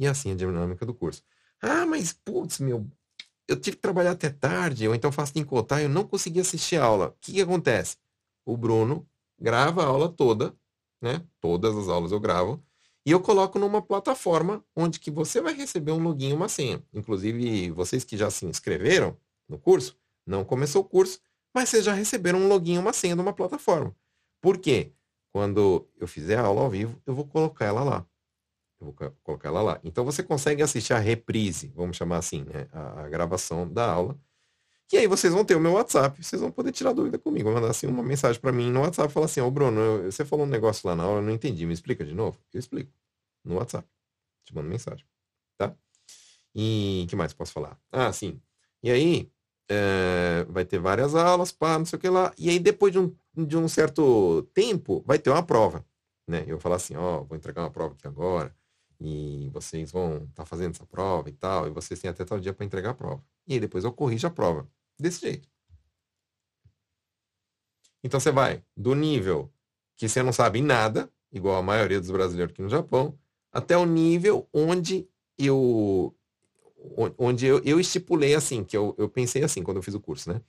[0.00, 1.22] E assim a dinâmica do curso.
[1.60, 2.90] Ah, mas putz, meu,
[3.46, 6.84] eu tive que trabalhar até tarde, ou então faço encotar, eu não consegui assistir a
[6.84, 7.08] aula.
[7.08, 7.98] O que, que acontece?
[8.46, 9.06] O Bruno
[9.38, 10.56] grava a aula toda,
[11.02, 11.22] né?
[11.38, 12.64] Todas as aulas eu gravo,
[13.04, 16.82] e eu coloco numa plataforma onde que você vai receber um login e uma senha.
[16.94, 21.20] Inclusive, vocês que já se inscreveram no curso, não começou o curso,
[21.54, 23.94] mas vocês já receberam um login e uma senha de uma plataforma.
[24.40, 24.92] Por quê?
[25.32, 28.06] Quando eu fizer a aula ao vivo, eu vou colocar ela lá.
[28.80, 29.80] Eu vou colocar ela lá.
[29.84, 32.66] Então você consegue assistir a reprise, vamos chamar assim, né?
[32.72, 34.18] A, a, gravação da aula.
[34.90, 37.52] E aí vocês vão ter o meu WhatsApp, vocês vão poder tirar dúvida comigo.
[37.52, 40.24] Mandar assim uma mensagem para mim no WhatsApp, falar assim, ô oh, Bruno, eu, você
[40.24, 42.38] falou um negócio lá na aula, eu não entendi, me explica de novo?
[42.52, 42.90] Eu explico.
[43.44, 43.86] No WhatsApp.
[44.44, 45.04] Te mando mensagem.
[45.58, 45.74] Tá?
[46.54, 47.78] E que mais posso falar?
[47.92, 48.40] Ah, sim.
[48.82, 49.30] E aí,
[49.68, 52.32] é, vai ter várias aulas, pá, não sei o que lá.
[52.38, 55.84] E aí, depois de um, de um certo tempo, vai ter uma prova.
[56.26, 56.42] Né?
[56.42, 58.54] Eu vou falar assim, ó, oh, vou entregar uma prova aqui agora
[59.00, 62.38] e vocês vão estar tá fazendo essa prova e tal, e vocês têm até tal
[62.38, 63.24] dia para entregar a prova.
[63.46, 64.68] E aí depois eu corrijo a prova.
[64.98, 65.48] Desse jeito.
[68.04, 69.50] Então você vai do nível
[69.96, 73.18] que você não sabe nada, igual a maioria dos brasileiros aqui no Japão,
[73.52, 76.14] até o nível onde eu
[77.18, 80.32] onde eu, eu estipulei assim, que eu, eu pensei assim quando eu fiz o curso,
[80.32, 80.40] né?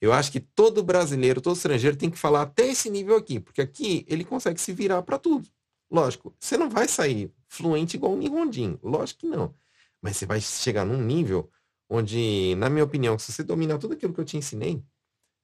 [0.00, 3.60] Eu acho que todo brasileiro, todo estrangeiro tem que falar até esse nível aqui, porque
[3.60, 5.48] aqui ele consegue se virar para tudo.
[5.90, 8.78] Lógico, você não vai sair fluente igual o Nihondin.
[8.82, 9.54] Lógico que não.
[10.00, 11.50] Mas você vai chegar num nível
[11.88, 14.84] onde, na minha opinião, se você dominar tudo aquilo que eu te ensinei,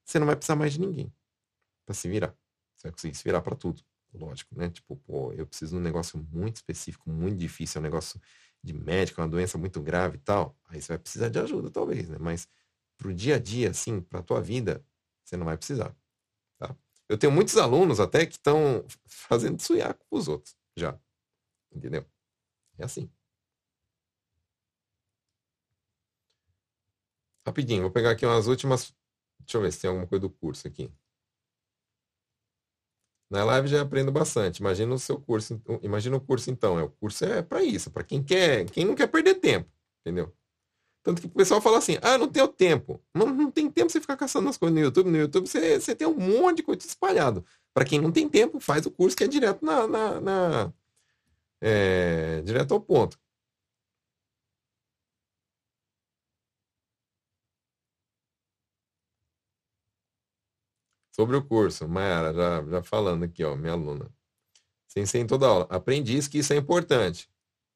[0.04, 1.12] você não vai precisar mais de ninguém
[1.86, 2.34] para se virar.
[2.74, 3.82] Você vai conseguir se virar para tudo.
[4.12, 4.68] Lógico, né?
[4.68, 8.20] Tipo, pô, eu preciso de um negócio muito específico, muito difícil, é um negócio
[8.62, 10.56] de médico, é uma doença muito grave e tal.
[10.68, 12.16] Aí você vai precisar de ajuda, talvez, né?
[12.18, 12.48] Mas
[12.96, 14.84] pro dia a dia, assim, pra tua vida,
[15.24, 15.94] você não vai precisar.
[16.58, 16.76] Tá?
[17.08, 20.98] Eu tenho muitos alunos até que estão fazendo suiaco os outros, já.
[21.72, 22.04] Entendeu?
[22.78, 23.10] É assim.
[27.46, 28.94] Rapidinho, vou pegar aqui umas últimas.
[29.40, 30.90] Deixa eu ver se tem alguma coisa do curso aqui.
[33.30, 34.58] Na live já aprendo bastante.
[34.58, 36.78] Imagina o seu curso, imagina o curso então.
[36.78, 40.32] É, o curso é para isso, para quem quer, quem não quer perder tempo, entendeu?
[41.04, 43.02] Tanto que o pessoal fala assim: "Ah, não tenho tempo".
[43.14, 45.10] Não, não tem tempo você ficar caçando as coisas no YouTube.
[45.10, 47.44] No YouTube você, você tem um monte de coisa espalhado.
[47.74, 50.74] Para quem não tem tempo, faz o curso que é direto na, na, na
[51.60, 53.18] é, direto ao ponto.
[61.12, 64.10] Sobre o curso, Mayara, já, já falando aqui, ó, minha aluna.
[64.88, 65.66] Sensei em toda aula.
[65.70, 67.28] Aprendiz que isso é importante.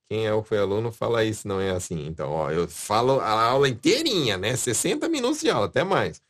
[0.09, 2.07] Quem é o foi aluno fala isso, não é assim.
[2.07, 4.57] Então, ó, eu falo a aula inteirinha, né?
[4.57, 6.23] 60 minutos de aula, até mais.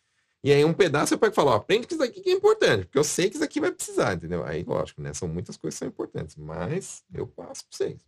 [0.44, 2.84] E aí um pedaço eu pego e falo, ó, aprende que isso aqui é importante,
[2.84, 4.44] porque eu sei que isso aqui vai precisar, entendeu?
[4.44, 5.14] Aí, lógico, né?
[5.14, 7.98] São muitas coisas que são importantes, mas eu passo para vocês.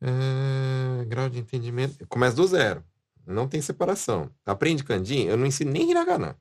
[0.00, 2.06] É, grau de entendimento.
[2.06, 2.82] Começa do zero.
[3.26, 4.30] Não tem separação.
[4.46, 6.38] Aprende kanji, eu não ensino nem hiragana.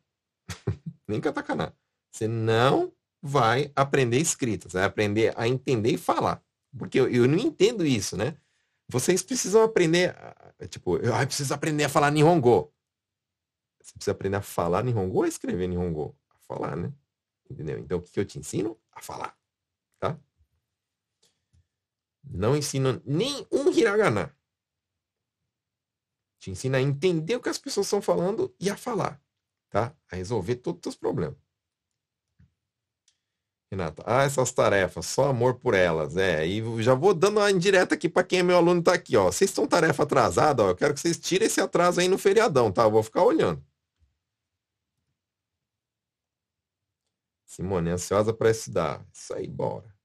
[1.07, 1.75] nem katakana.
[2.11, 4.69] Você não vai aprender escrita.
[4.69, 6.44] Você vai aprender a entender e falar.
[6.77, 8.37] Porque eu, eu não entendo isso, né?
[8.87, 10.15] Vocês precisam aprender,
[10.69, 12.71] tipo, eu, preciso aprender a falar Nihongo.
[13.81, 16.15] Você precisa aprender a falar Nihongo ou escrever Nihongo?
[16.29, 16.93] A falar, né?
[17.49, 17.79] Entendeu?
[17.79, 18.79] Então, o que, eu te ensino?
[18.91, 19.37] A falar.
[19.99, 20.19] Tá?
[22.23, 24.35] Não ensina nem um hiragana.
[26.39, 29.21] Te ensina a entender o que as pessoas estão falando e a falar,
[29.69, 29.95] tá?
[30.11, 31.44] A resolver todos os problemas.
[33.71, 36.45] Renata, ah, essas tarefas, só amor por elas, é.
[36.45, 39.25] E já vou dando uma indireta aqui para quem é meu aluno tá aqui, ó.
[39.31, 40.69] Vocês estão tarefa atrasada, ó.
[40.69, 42.83] Eu quero que vocês tirem esse atraso aí no feriadão, tá?
[42.83, 43.63] Eu vou ficar olhando.
[47.45, 49.05] Simone, ansiosa para estudar.
[49.13, 49.95] Isso aí, bora.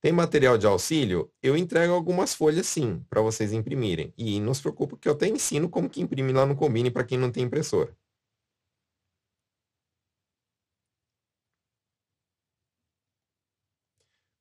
[0.00, 1.32] Tem material de auxílio?
[1.42, 4.12] Eu entrego algumas folhas sim, para vocês imprimirem.
[4.16, 7.04] E não se preocupe que eu até ensino como que imprime lá no Combine para
[7.04, 7.96] quem não tem impressora.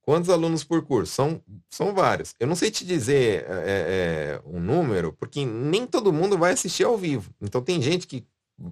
[0.08, 1.14] Quantos alunos por curso?
[1.14, 2.34] São, são vários.
[2.39, 6.86] Eu não sei te dizer é, é, um número, porque nem todo mundo vai assistir
[6.86, 7.30] ao vivo.
[7.41, 8.26] Então tem gente que,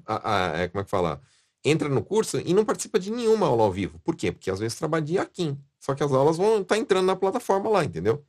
[0.06, 1.22] a, a, é, como é que fala,
[1.62, 4.00] entra no curso e não participa de nenhuma aula ao vivo.
[4.00, 4.32] Por quê?
[4.32, 5.54] Porque às vezes trabalha de aqui.
[5.78, 8.24] Só que as aulas vão estar tá entrando na plataforma lá, entendeu?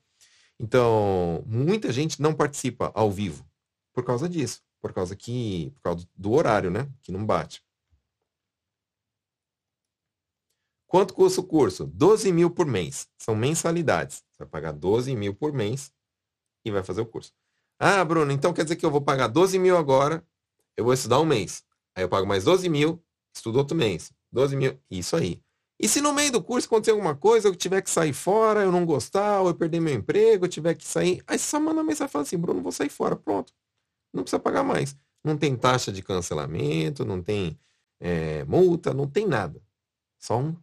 [0.59, 3.47] Então, muita gente não participa ao vivo
[3.93, 4.63] por causa disso.
[4.83, 5.71] Por causa que.
[5.77, 6.89] Por causa do horário, né?
[7.05, 7.63] Que não bate.
[10.97, 11.85] Quanto custa o curso?
[11.85, 13.07] 12 mil por mês.
[13.19, 14.25] São mensalidades.
[14.31, 15.93] Você vai pagar 12 mil por mês
[16.65, 17.35] e vai fazer o curso.
[17.79, 20.27] Ah, Bruno, então quer dizer que eu vou pagar 12 mil agora,
[20.75, 21.63] eu vou estudar um mês.
[21.95, 22.99] Aí eu pago mais 12 mil,
[23.35, 24.11] estudo outro mês.
[24.33, 24.81] 12 mil.
[24.91, 25.43] Isso aí.
[25.79, 28.73] E se no meio do curso acontecer alguma coisa, eu tiver que sair fora, eu
[28.73, 31.85] não gostar, ou eu perder meu emprego, eu tiver que sair, aí você só manda
[31.85, 33.53] mensagem e fala assim, Bruno, vou sair fora, pronto.
[34.15, 34.97] Não precisa pagar mais.
[35.23, 37.59] Não tem taxa de cancelamento, não tem
[38.01, 39.63] é, multa, não tem nada.
[40.19, 40.57] Só um,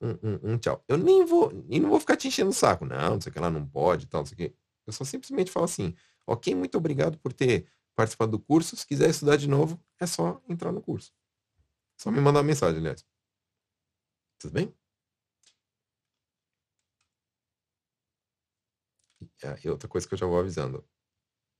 [0.00, 0.84] um, um, um, tchau.
[0.88, 2.84] Eu nem vou, e não vou ficar te enchendo o saco.
[2.84, 4.56] Não, não sei o que lá, não pode, tal, não sei o que.
[4.86, 5.94] Eu só simplesmente falo assim,
[6.26, 8.76] ok, muito obrigado por ter participado do curso.
[8.76, 11.12] Se quiser estudar de novo, é só entrar no curso.
[11.98, 13.04] Só me mandar uma mensagem, aliás.
[14.38, 14.74] Tudo bem?
[19.64, 20.86] E outra coisa que eu já vou avisando.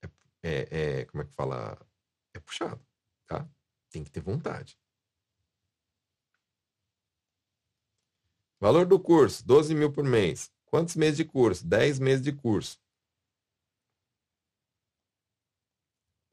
[0.02, 0.08] É,
[0.42, 1.78] é, é, como é que fala?
[2.34, 2.84] É puxado,
[3.26, 3.48] tá?
[3.90, 4.78] Tem que ter vontade.
[8.60, 10.50] Valor do curso, 12 mil por mês.
[10.66, 11.66] Quantos meses de curso?
[11.66, 12.78] 10 meses de curso.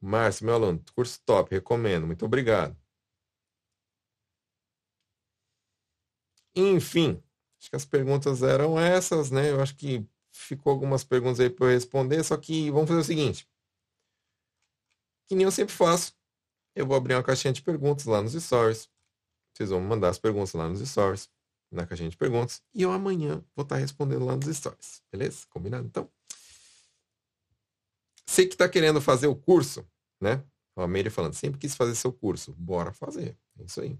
[0.02, 2.06] Márcio, meu aluno, curso top, recomendo.
[2.06, 2.78] Muito obrigado.
[6.56, 7.22] Enfim,
[7.60, 9.50] acho que as perguntas eram essas, né?
[9.52, 13.04] Eu acho que ficou algumas perguntas aí para eu responder, só que vamos fazer o
[13.04, 13.48] seguinte.
[15.28, 16.14] Que nem eu sempre faço.
[16.76, 18.90] Eu vou abrir uma caixinha de perguntas lá nos stories.
[19.54, 21.30] Vocês vão mandar as perguntas lá nos stories,
[21.74, 22.62] na caixinha de perguntas.
[22.74, 25.02] E eu amanhã vou estar respondendo lá nos stories.
[25.12, 25.46] Beleza?
[25.50, 25.86] Combinado?
[25.86, 26.10] Então.
[28.26, 29.86] Você que está querendo fazer o curso,
[30.22, 30.44] né?
[30.76, 32.54] A Meire falando, sempre quis fazer seu curso.
[32.54, 33.38] Bora fazer.
[33.60, 34.00] É isso aí.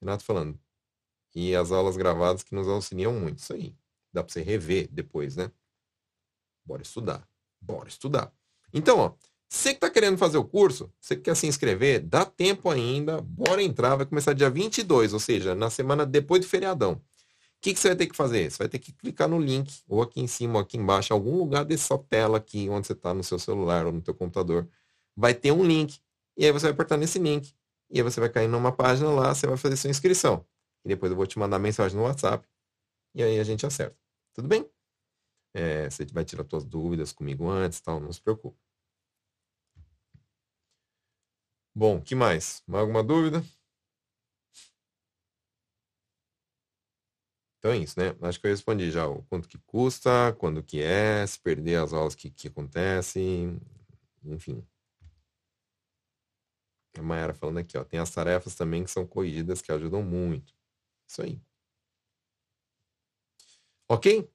[0.00, 0.58] Renato falando.
[1.34, 3.38] E as aulas gravadas que nos auxiliam muito.
[3.38, 3.76] Isso aí.
[4.12, 5.50] Dá para você rever depois, né?
[6.64, 7.28] Bora estudar.
[7.60, 8.32] Bora estudar.
[8.72, 9.14] Então, ó,
[9.52, 13.20] você que está querendo fazer o curso, você que quer se inscrever, dá tempo ainda,
[13.20, 16.92] bora entrar, vai começar dia 22, ou seja, na semana depois do feriadão.
[16.92, 17.00] O
[17.60, 18.48] que, que você vai ter que fazer?
[18.48, 21.36] Você vai ter que clicar no link, ou aqui em cima, ou aqui embaixo, algum
[21.36, 24.68] lugar dessa tela aqui, onde você está no seu celular ou no teu computador,
[25.16, 26.00] vai ter um link.
[26.36, 27.52] E aí você vai apertar nesse link.
[27.90, 30.46] E aí você vai cair numa página lá, você vai fazer sua inscrição.
[30.84, 32.46] E depois eu vou te mandar mensagem no WhatsApp.
[33.14, 33.96] E aí a gente acerta.
[34.32, 34.64] Tudo bem?
[35.52, 38.69] É, você vai tirar suas dúvidas comigo antes, tal, não se preocupe.
[41.80, 42.62] Bom, que mais?
[42.66, 43.42] Mais alguma dúvida?
[47.58, 48.14] Então é isso, né?
[48.20, 51.94] Acho que eu respondi já o quanto que custa, quando que é, se perder as
[51.94, 53.58] aulas que, que acontecem,
[54.22, 54.62] enfim.
[56.98, 60.52] A Mayara falando aqui, ó, tem as tarefas também que são corrigidas que ajudam muito.
[61.08, 61.40] Isso aí.
[63.88, 64.30] Ok?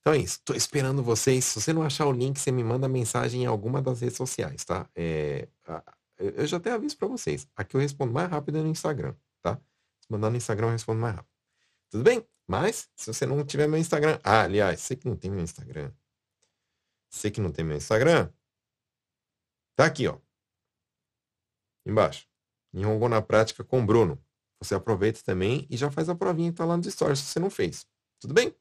[0.00, 0.40] Então é isso.
[0.44, 1.44] Tô esperando vocês.
[1.44, 4.64] Se você não achar o link, você me manda mensagem em alguma das redes sociais,
[4.64, 4.90] tá?
[4.96, 5.48] É,
[6.18, 7.46] eu já até aviso para vocês.
[7.56, 9.60] Aqui eu respondo mais rápido no Instagram, tá?
[10.00, 11.32] Se mandar no Instagram, eu respondo mais rápido.
[11.90, 12.26] Tudo bem?
[12.46, 14.18] Mas, se você não tiver meu Instagram.
[14.24, 15.92] Ah, aliás, você que não tem meu Instagram.
[17.10, 18.32] Você que não tem meu Instagram.
[19.76, 20.18] Tá aqui, ó.
[21.86, 22.26] Embaixo.
[22.72, 24.22] Nihongo na prática com Bruno.
[24.60, 27.38] Você aproveita também e já faz a provinha que tá lá nos stories se você
[27.38, 27.86] não fez.
[28.18, 28.54] Tudo bem?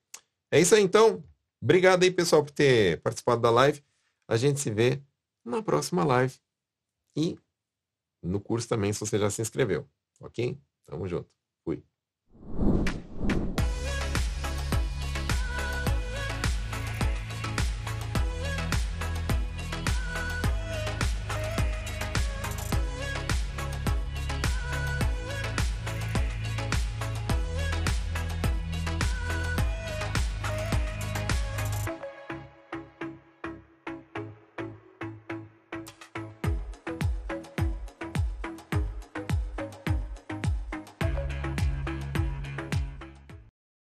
[0.52, 1.24] É isso aí então.
[1.62, 3.84] Obrigado aí, pessoal, por ter participado da live.
[4.28, 5.02] A gente se vê
[5.44, 6.40] na próxima live.
[7.16, 7.38] E
[8.28, 9.90] no curso também, se você já se inscreveu.
[10.22, 10.60] Ok?
[10.86, 11.30] Tamo junto.